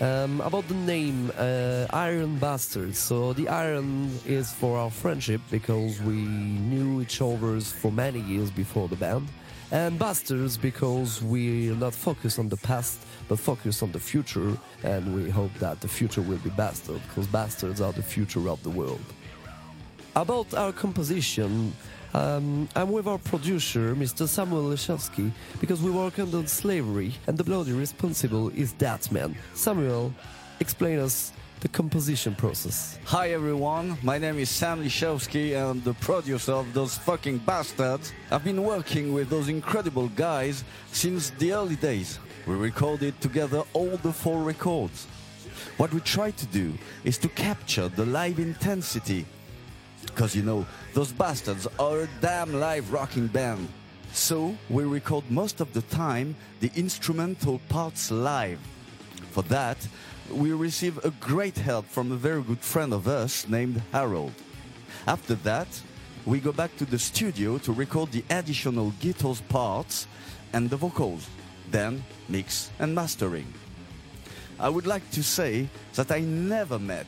[0.00, 2.98] Um, about the name, uh, Iron Bastards.
[2.98, 8.50] So the iron is for our friendship because we knew each other for many years
[8.50, 9.28] before the band.
[9.70, 15.14] And Bastards because we're not focused on the past but focused on the future and
[15.14, 18.70] we hope that the future will be bastard because bastards are the future of the
[18.70, 19.00] world.
[20.16, 21.72] About our composition,
[22.14, 24.26] um, I'm with our producer, Mr.
[24.26, 25.30] Samuel Leszewski,
[25.60, 29.36] because we work under slavery, and the bloody responsible is that man.
[29.54, 30.12] Samuel,
[30.60, 32.98] explain us the composition process.
[33.04, 38.12] Hi everyone, my name is Sam Liszewski and I'm the producer of those fucking bastards.
[38.30, 40.62] I've been working with those incredible guys
[40.92, 42.20] since the early days.
[42.46, 45.06] We recorded together all the four records.
[45.78, 49.26] What we try to do is to capture the live intensity.
[50.06, 50.64] Because you know,
[50.94, 53.68] those bastards are a damn live rocking band.
[54.12, 58.60] So we record most of the time the instrumental parts live.
[59.32, 59.76] For that,
[60.30, 64.32] we receive a great help from a very good friend of us named Harold.
[65.06, 65.68] After that,
[66.26, 70.06] we go back to the studio to record the additional guitars parts
[70.52, 71.28] and the vocals,
[71.70, 73.46] then mix and mastering.
[74.60, 77.06] I would like to say that I never met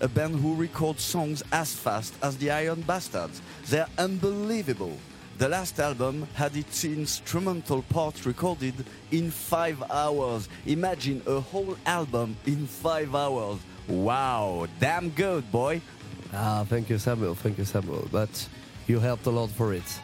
[0.00, 3.40] a band who records songs as fast as the Iron Bastards.
[3.66, 4.98] They're unbelievable.
[5.42, 8.74] The last album had its instrumental parts recorded
[9.10, 10.48] in five hours.
[10.66, 13.58] Imagine a whole album in five hours.
[13.88, 15.80] Wow, damn good, boy.
[16.32, 17.34] Ah, thank you, Samuel.
[17.34, 18.06] Thank you, Samuel.
[18.12, 18.48] But
[18.86, 20.00] you helped a lot for it.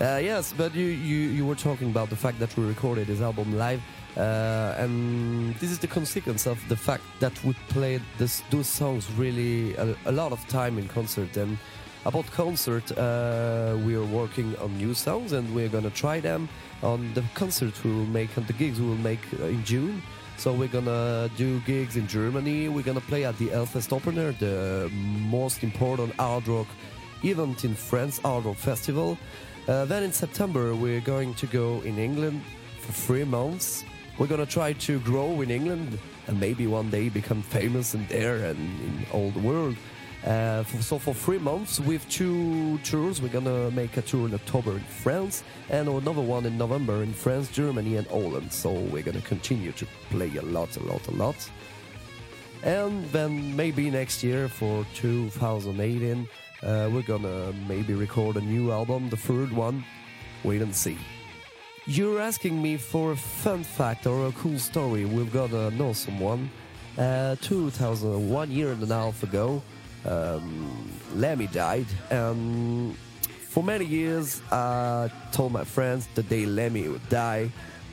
[0.00, 3.20] Uh, yes, but you, you, you were talking about the fact that we recorded this
[3.20, 3.80] album live,
[4.16, 9.08] uh, and this is the consequence of the fact that we played this, those songs
[9.12, 11.36] really a, a lot of time in concert.
[11.36, 11.56] And
[12.04, 16.48] about concert, uh, we are working on new songs, and we're gonna try them
[16.82, 20.02] on the concert we will make, and the gigs we will make uh, in June.
[20.36, 22.68] So we're gonna do gigs in Germany.
[22.68, 26.66] We're gonna play at the Hellfest Opener, the most important hard rock
[27.22, 29.16] event in France, hard rock festival.
[29.66, 32.42] Uh, then in September we're going to go in England
[32.80, 33.84] for three months.
[34.18, 38.36] We're gonna try to grow in England and maybe one day become famous in there
[38.44, 39.76] and in all the world.
[40.24, 44.34] Uh, for, so for three months with two tours, we're gonna make a tour in
[44.34, 48.50] October in France and another one in November in France, Germany, and Holland.
[48.50, 51.36] So we're gonna continue to play a lot, a lot, a lot.
[52.62, 56.26] And then maybe next year for 2018,
[56.62, 59.84] uh, we're gonna maybe record a new album, the third one.
[60.42, 60.96] Wait and see.
[61.86, 65.04] You're asking me for a fun fact or a cool story.
[65.04, 66.50] We've got an awesome one.
[66.96, 69.62] Uh, 2000, one year and a half ago,
[70.06, 71.86] um, Lemmy died.
[72.10, 72.96] And
[73.48, 77.50] for many years, I told my friends the day Lemmy would die,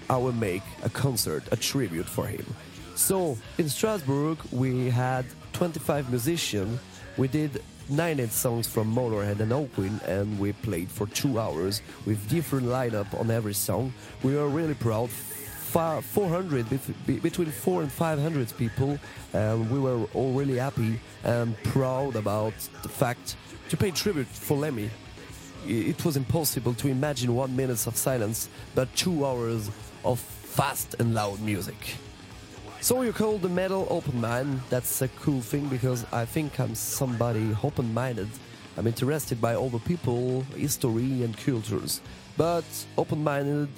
[0.09, 2.45] I will make a concert, a tribute for him.
[2.95, 6.79] So in Strasbourg, we had 25 musicians.
[7.17, 12.29] We did 90 songs from Motorhead and Hawkwind, and we played for two hours with
[12.29, 13.93] different lineup on every song.
[14.23, 15.09] We were really proud.
[15.71, 16.65] Fa- 400
[17.21, 18.99] between 4 and 500 people
[19.33, 22.53] and we were all really happy and proud about
[22.83, 23.37] the fact
[23.69, 24.89] to pay tribute for Lemmy
[25.65, 29.69] it was impossible to imagine one minute of silence but two hours
[30.03, 31.95] of fast and loud music
[32.81, 34.59] So you call the metal open mind.
[34.71, 38.27] That's a cool thing because I think I'm somebody open minded.
[38.75, 42.01] I'm interested by all the people, history, and cultures.
[42.37, 42.65] But
[42.97, 43.69] open minded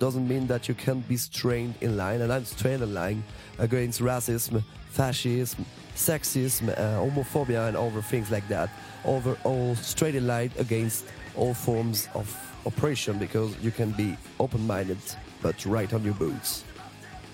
[0.00, 3.22] doesn't mean that you can't be strained in line, and I'm strained in line
[3.58, 5.64] against racism, fascism,
[5.94, 8.70] sexism, uh, homophobia, and other things like that.
[9.04, 11.04] Overall, straight in line against
[11.36, 12.26] all forms of
[12.66, 14.98] oppression because you can be open minded
[15.42, 16.64] but right on your boots.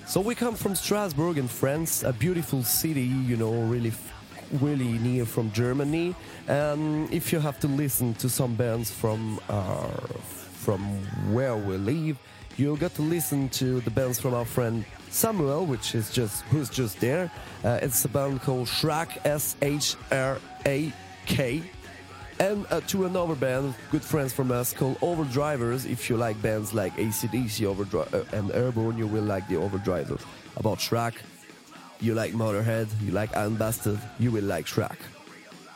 [0.07, 3.93] So we come from Strasbourg in France, a beautiful city, you know, really,
[4.61, 6.15] really near from Germany.
[6.47, 9.89] And if you have to listen to some bands from uh,
[10.67, 10.81] from
[11.33, 12.19] where we live,
[12.57, 16.69] you got to listen to the bands from our friend Samuel, which is just who's
[16.69, 17.31] just there.
[17.65, 20.93] Uh, it's a band called Shrak, S H R A
[21.27, 21.63] K
[22.39, 25.91] and uh, to another band, good friends from us, called Overdrivers.
[25.91, 30.21] If you like bands like ACDC Overdri- uh, and Airborne, you will like the Overdrivers.
[30.57, 31.15] About Shrak,
[32.01, 34.97] you like Motorhead, you like Bastard, you will like Shrak.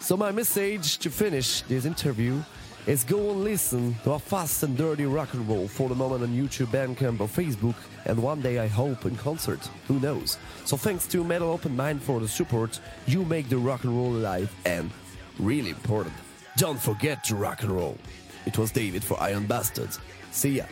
[0.01, 2.43] So my message to finish this interview
[2.90, 6.24] is go and listen to a fast and dirty rock and roll for the moment
[6.24, 9.60] on YouTube, Bandcamp or Facebook, and one day I hope in concert.
[9.86, 10.38] Who knows?
[10.64, 12.80] So thanks to Metal Open Mind for the support.
[13.06, 14.90] You make the rock and roll alive and
[15.38, 16.16] really important.
[16.56, 17.96] Don't forget to rock and roll.
[18.44, 20.00] It was David for Iron Bastards.
[20.32, 20.64] See ya.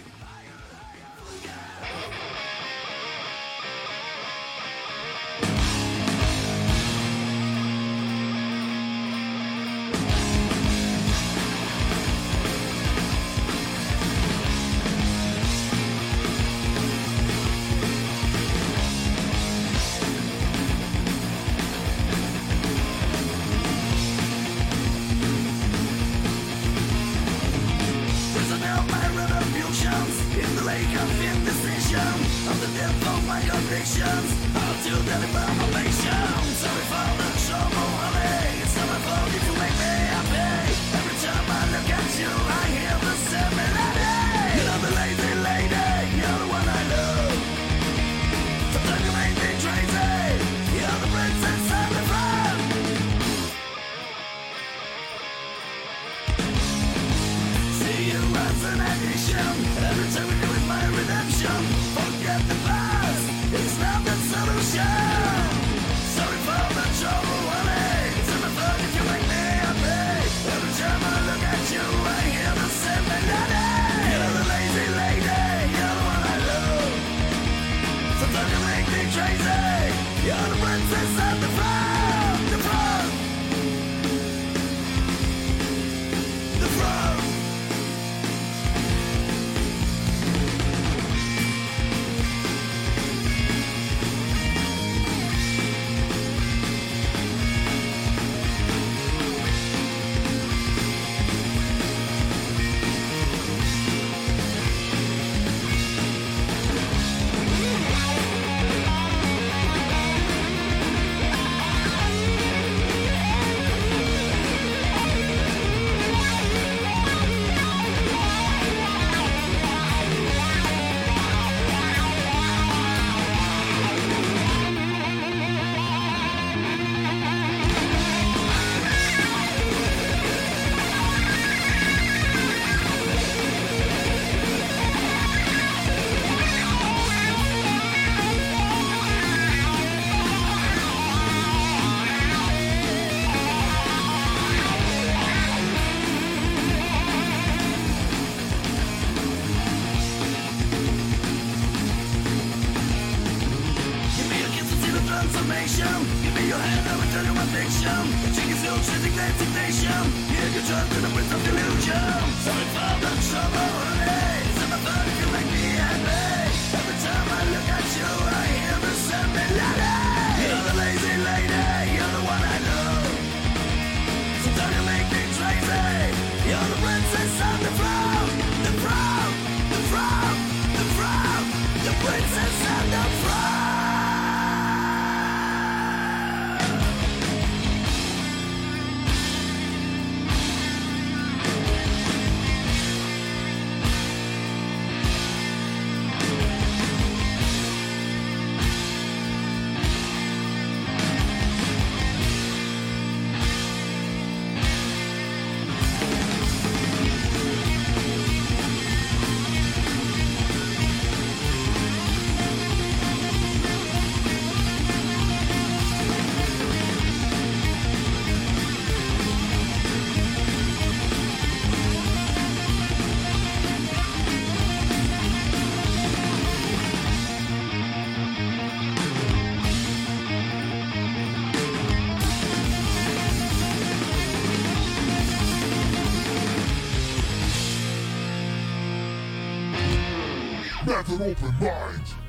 [240.89, 242.28] An open mind.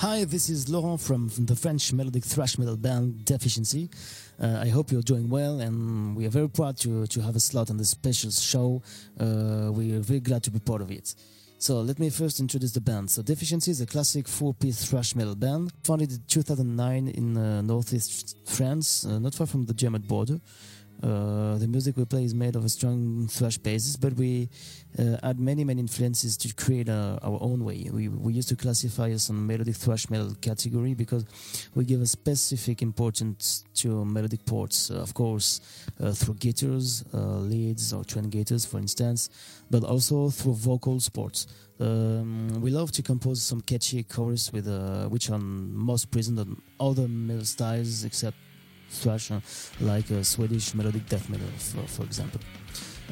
[0.00, 3.90] Hi, this is Laurent from, the French melodic thrash metal band Deficiency.
[4.42, 7.40] Uh, I hope you're doing well, and we are very proud to, to have a
[7.40, 8.82] slot on this special show.
[9.20, 11.14] Uh, we are very glad to be part of it.
[11.58, 13.10] So let me first introduce the band.
[13.10, 18.38] So Deficiency is a classic four-piece thrash metal band founded in 2009 in uh, northeast
[18.46, 20.40] France, uh, not far from the German border.
[21.02, 24.48] Uh, the music we play is made of a strong thrash basis, but we
[24.98, 27.88] uh, add many, many influences to create uh, our own way.
[27.90, 31.24] We, we used to classify us on melodic thrash metal category because
[31.74, 35.60] we give a specific importance to melodic parts, uh, of course,
[36.00, 39.30] uh, through guitars, leads, or twin guitars, for instance,
[39.70, 41.46] but also through vocal parts.
[41.78, 44.66] Um, we love to compose some catchy chorus with
[45.08, 48.36] which are most present on other metal styles except
[48.90, 49.40] thrash, uh,
[49.80, 52.40] like uh, Swedish melodic death metal, for, for example.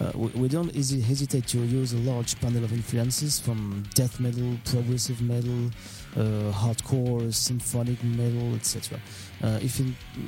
[0.01, 4.57] Uh, we, we don't hesitate to use a large panel of influences from death metal,
[4.65, 5.71] progressive metal,
[6.17, 9.01] uh, hardcore, symphonic metal, etc.
[9.43, 9.87] Uh, if it,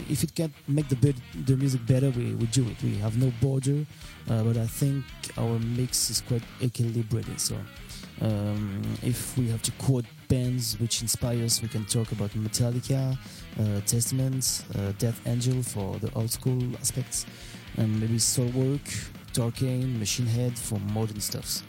[0.08, 1.14] if it can make the
[1.46, 2.82] the music better, we, we do it.
[2.82, 3.86] We have no border,
[4.28, 5.04] uh, but I think
[5.38, 7.38] our mix is quite equilibrated.
[7.38, 7.54] So
[8.20, 13.16] um, if we have to quote bands which inspire us, we can talk about Metallica,
[13.58, 17.26] uh, Testament, uh, Death Angel for the old school aspects,
[17.76, 21.62] and maybe Soilwork, Darkane, Machine Head for modern stuffs.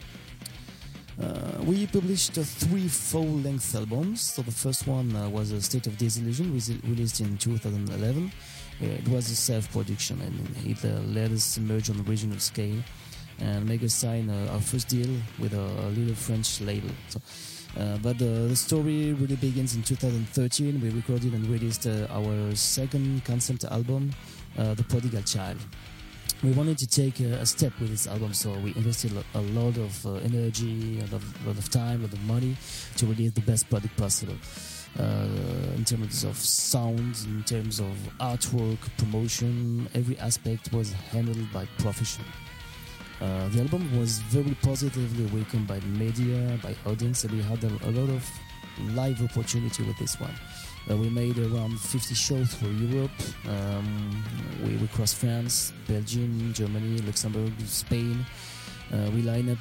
[1.20, 4.20] Uh, we published three full-length albums.
[4.20, 8.32] So the first one uh, was a State of Disillusion, re- released in 2011.
[8.80, 10.82] Uh, it was a self-production, and it
[11.14, 12.82] let us emerge on a regional scale
[13.40, 16.90] and make us sign uh, our first deal with a, a little French label.
[17.08, 17.20] So,
[17.78, 20.80] uh, but uh, the story really begins in 2013.
[20.80, 24.12] We recorded and released uh, our second concept album,
[24.58, 25.56] uh, The Prodigal Child.
[26.42, 29.40] We wanted to take a, a step with this album, so we invested a, a
[29.40, 32.56] lot of uh, energy, a lot of, lot of time, a lot of money
[32.96, 34.36] to release the best product possible.
[34.98, 42.28] In terms of sound, in terms of artwork, promotion, every aspect was handled by professionals.
[43.22, 47.62] Uh, the album was very positively welcomed by the media, by audience, and we had
[47.62, 48.28] a, a lot of
[48.96, 50.34] live opportunity with this one.
[50.90, 53.12] Uh, we made around 50 shows for Europe.
[53.48, 54.24] Um,
[54.64, 58.26] we, we crossed France, Belgium, Germany, Luxembourg, Spain.
[58.92, 59.58] Uh, we line up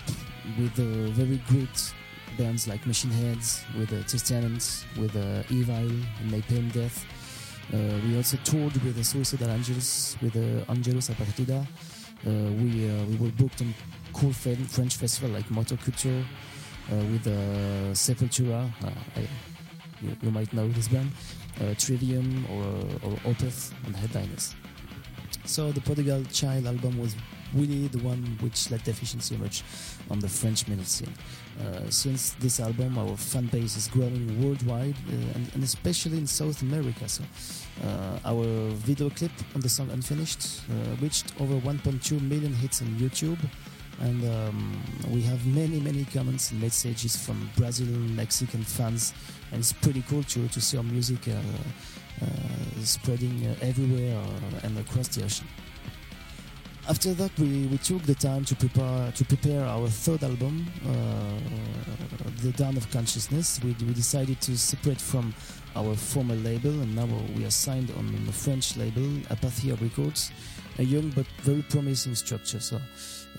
[0.57, 1.93] with uh, very great
[2.39, 5.87] bands like Machine Heads, with uh, Testament, with uh, Evil,
[6.29, 7.05] Napalm Death.
[7.71, 7.77] Uh,
[8.07, 11.63] we also toured with the Suicidal Angels, with uh, Angelus a Uh,
[12.29, 13.73] we uh, we were booked on
[14.13, 16.23] cool French festival like Motocultor
[16.91, 18.69] uh, with uh, Sepultura.
[18.83, 19.27] Uh, I,
[20.01, 21.11] you, you might know this band,
[21.61, 22.63] uh, Trivium or,
[23.09, 24.55] or Opeth and headliners.
[25.45, 27.15] So the Prodigal Child album was
[27.53, 29.63] really the one which let Deficiency emerge
[30.09, 31.13] on the French metal scene.
[31.59, 36.27] Uh, since this album, our fan base is growing worldwide uh, and, and especially in
[36.27, 37.07] South America.
[37.07, 37.25] So uh,
[38.25, 38.45] our
[38.85, 43.39] video clip on the song Unfinished uh, reached over 1.2 million hits on YouTube.
[43.99, 44.81] And um,
[45.11, 49.13] we have many, many comments and messages from Brazil, Mexican fans,
[49.51, 51.33] and it's pretty cool to, to see our music uh,
[52.21, 52.25] uh,
[52.83, 55.47] spreading uh, everywhere uh, and across the ocean.
[56.89, 60.91] After that, we, we took the time to prepare to prepare our third album, uh,
[62.41, 63.59] The Dawn of Consciousness.
[63.63, 65.33] We, we decided to separate from
[65.75, 70.31] our former label, and now we are signed on the French label, Apathia Records,
[70.79, 72.59] a young but very promising structure.
[72.59, 72.79] So,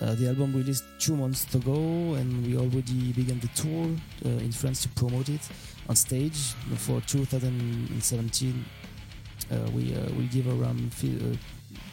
[0.01, 1.73] uh, the album released two months ago,
[2.15, 3.87] and we already began the tour
[4.25, 5.41] uh, in France to promote it
[5.87, 8.65] on stage for 2017.
[9.51, 11.35] Uh, we uh, we give around uh,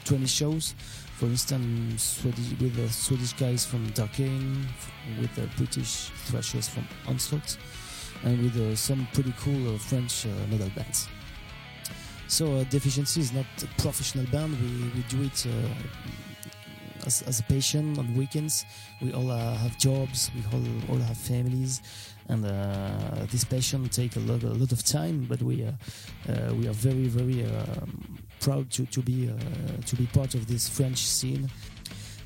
[0.04, 0.74] 20 shows.
[1.18, 4.64] For instance, with the Swedish guys from Darkane,
[5.20, 7.58] with the British thrashers from Onslaught,
[8.24, 11.08] and with uh, some pretty cool uh, French uh, metal bands.
[12.28, 14.56] So Deficiency is not a professional band.
[14.60, 15.46] We, we do it
[17.04, 18.64] as, as a patient on weekends.
[19.00, 20.30] We all have jobs.
[20.34, 21.82] We all, all have families,
[22.28, 25.26] and uh, this passion take a lot a lot of time.
[25.28, 25.72] But we uh,
[26.28, 29.28] uh, we are very very um, proud to, to be
[29.86, 31.50] to be part of this French scene.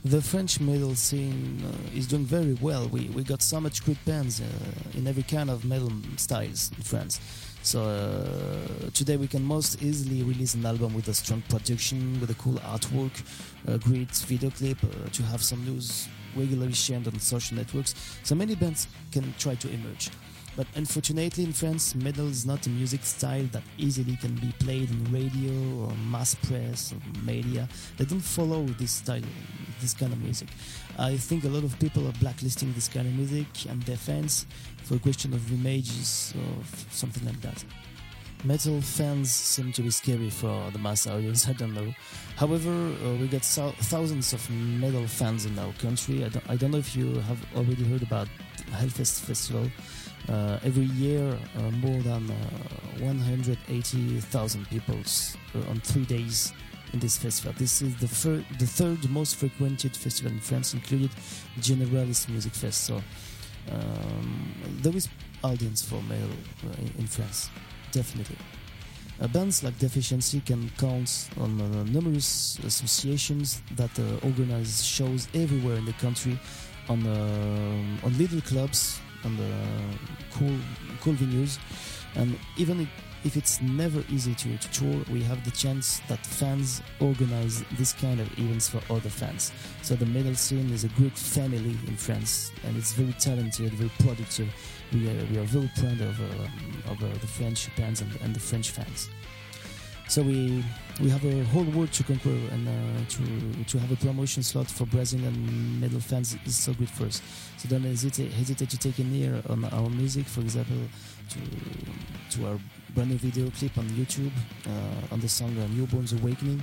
[0.07, 2.87] The French metal scene uh, is doing very well.
[2.89, 4.45] We, we got so much good bands uh,
[4.93, 7.19] in every kind of metal styles in France.
[7.63, 12.29] So uh, today we can most easily release an album with a strong production, with
[12.29, 13.13] a cool artwork,
[13.67, 17.95] a great video clip, uh, to have some news regularly shared on social networks.
[18.25, 20.11] So many bands can try to emerge.
[20.57, 24.89] But unfortunately, in France, metal is not a music style that easily can be played
[24.91, 25.53] on radio
[25.85, 27.69] or mass press or media.
[27.97, 29.23] They don't follow this style,
[29.81, 30.49] this kind of music.
[30.97, 34.47] I think a lot of people are blacklisting this kind of music and their fans
[34.85, 37.65] for a question of images or something like that.
[38.45, 41.93] Metal fans seem to be scary for the mass audience, I don't know.
[42.37, 46.25] However, uh, we got thou- thousands of metal fans in our country.
[46.25, 48.29] I don't, I don't know if you have already heard about
[48.71, 49.69] Hellfest Festival.
[50.29, 52.35] Uh, every year, uh, more than uh,
[53.01, 54.97] 180,000 people
[55.55, 56.53] uh, on three days
[56.95, 57.53] in this festival.
[57.59, 61.11] This is the, fir- the third most frequented festival in France, included
[61.61, 62.85] Generalist Music Fest.
[62.85, 63.03] So
[63.71, 65.09] um, there is
[65.43, 66.31] audience for metal
[66.65, 67.51] uh, in, France,
[67.93, 68.37] definitely.
[69.21, 75.77] Uh, bands like Deficiency can count on uh, numerous associations that uh, organize shows everywhere
[75.77, 76.39] in the country
[76.89, 79.01] on on little clubs,
[79.37, 79.53] the
[80.35, 80.57] cool
[81.01, 81.59] cool venues,
[82.15, 82.89] and even if,
[83.25, 87.93] if it's never easy to, to tour, we have the chance that fans organize this
[87.93, 89.53] kind of events for other fans.
[89.83, 93.91] So the metal scene is a great family in France, and it's very talented, very
[93.99, 94.49] productive.
[94.93, 98.35] We are, we are very proud of, uh, of uh, the French bands and, and
[98.35, 99.09] the French fans.
[100.07, 100.63] So we
[101.01, 102.73] we have a whole world to conquer, and uh,
[103.09, 107.23] to to have a promotion slot for Brazilian metal fans is so good for us.
[107.65, 110.77] So don't hesitate hesitate to take an ear on our music, for example,
[111.31, 111.41] to
[112.37, 112.59] to our
[112.95, 114.33] brand new video clip on YouTube
[114.67, 116.61] uh, on the song uh, Newborn's Awakening.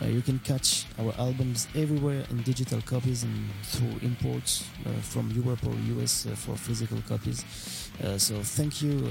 [0.00, 3.34] Uh, you can catch our albums everywhere in digital copies and
[3.64, 7.90] through imports uh, from Europe or US uh, for physical copies.
[8.04, 9.10] Uh, so thank you,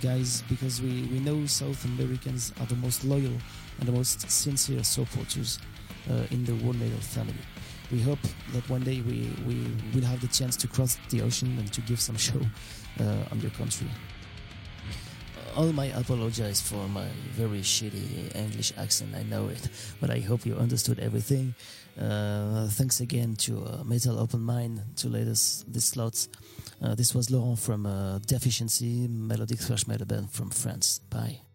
[0.00, 3.36] guys, because we, we know South Americans are the most loyal
[3.78, 5.58] and the most sincere supporters
[6.30, 7.44] in the world metal family.
[7.92, 8.18] We hope
[8.52, 11.80] that one day we, we will have the chance to cross the ocean and to
[11.82, 12.40] give some show
[13.00, 13.88] uh, on your country.
[15.56, 19.68] All my apologies for my very shitty English accent, I know it,
[20.00, 21.54] but I hope you understood everything.
[21.98, 26.28] Uh, thanks again to uh, Metal Open Mind to let us this slots.
[26.82, 31.00] Uh, this was Laurent from uh, Deficiency, melodic thrash metal band from France.
[31.08, 31.45] Bye.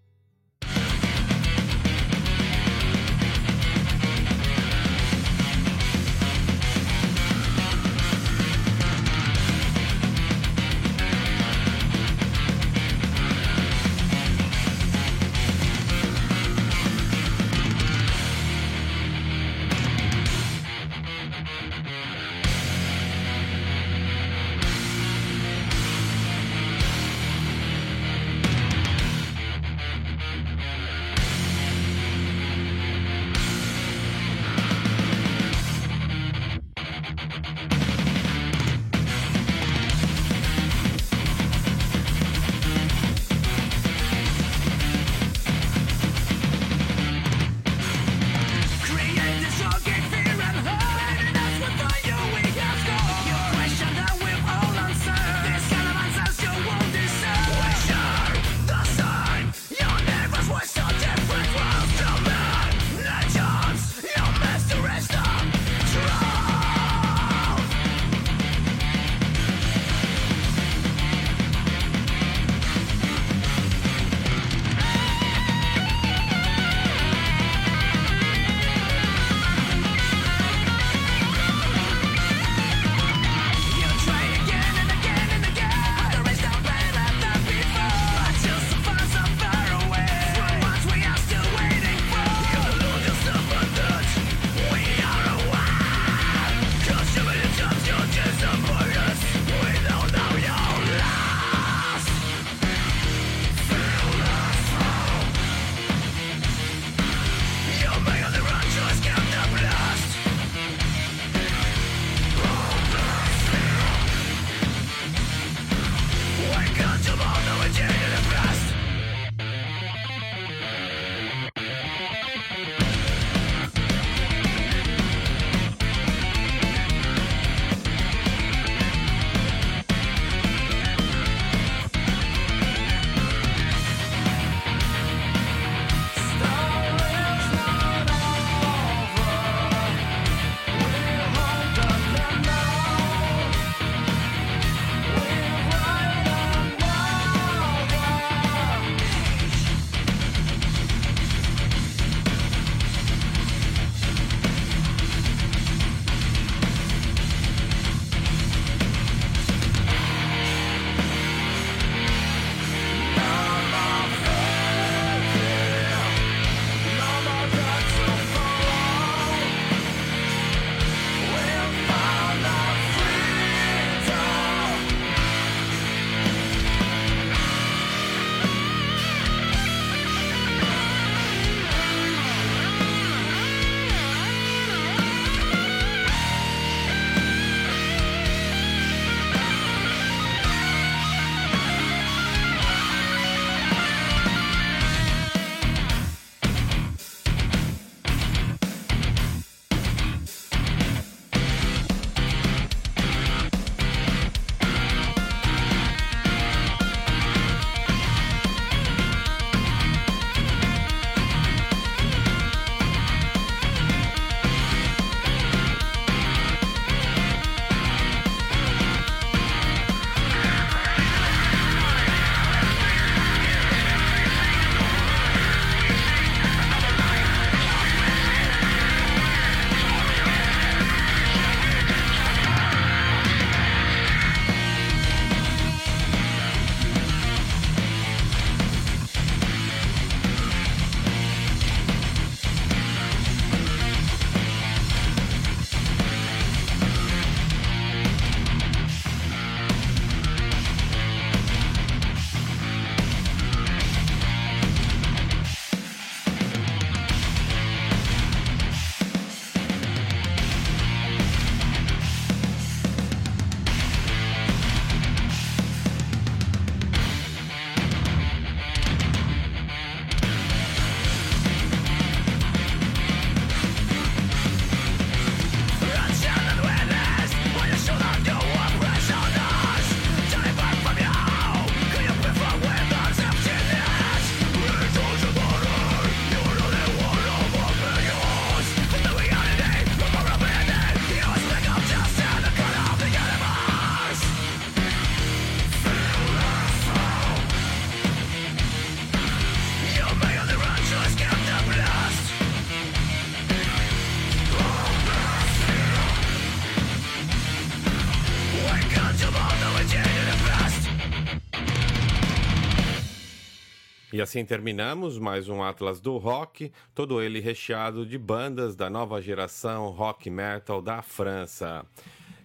[314.32, 319.90] Assim terminamos mais um Atlas do Rock, todo ele recheado de bandas da nova geração
[319.90, 321.86] rock metal da França.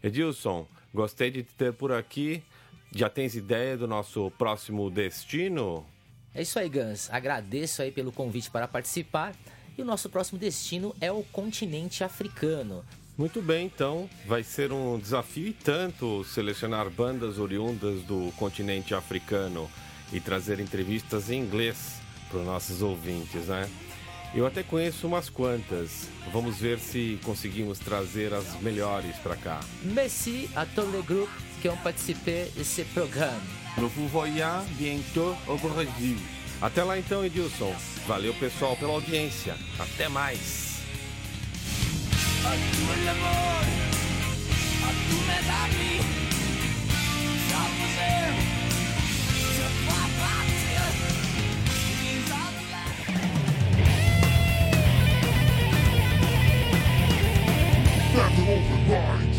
[0.02, 2.42] Edilson, gostei de te ter por aqui.
[2.92, 5.86] Já tens ideia do nosso próximo destino?
[6.34, 7.08] É isso aí, Gans.
[7.08, 9.32] Agradeço aí pelo convite para participar.
[9.78, 12.84] E o nosso próximo destino é o continente africano.
[13.16, 19.70] Muito bem, então vai ser um desafio e tanto selecionar bandas oriundas do continente africano
[20.12, 21.96] e trazer entrevistas em inglês
[22.28, 23.68] para os nossos ouvintes, né?
[24.34, 26.08] Eu até conheço umas quantas.
[26.32, 29.60] Vamos ver se conseguimos trazer as melhores para cá.
[29.82, 31.30] Merci à tous les groupes
[31.62, 33.40] qui ont participé de ce programme.
[33.78, 36.18] Nous vous voyons bientôt au Brasil.
[36.60, 37.74] Até lá então, Edilson.
[38.06, 39.56] Valeu, pessoal, pela audiência.
[39.78, 40.66] Até mais.
[42.44, 42.50] A
[58.16, 59.35] That's an.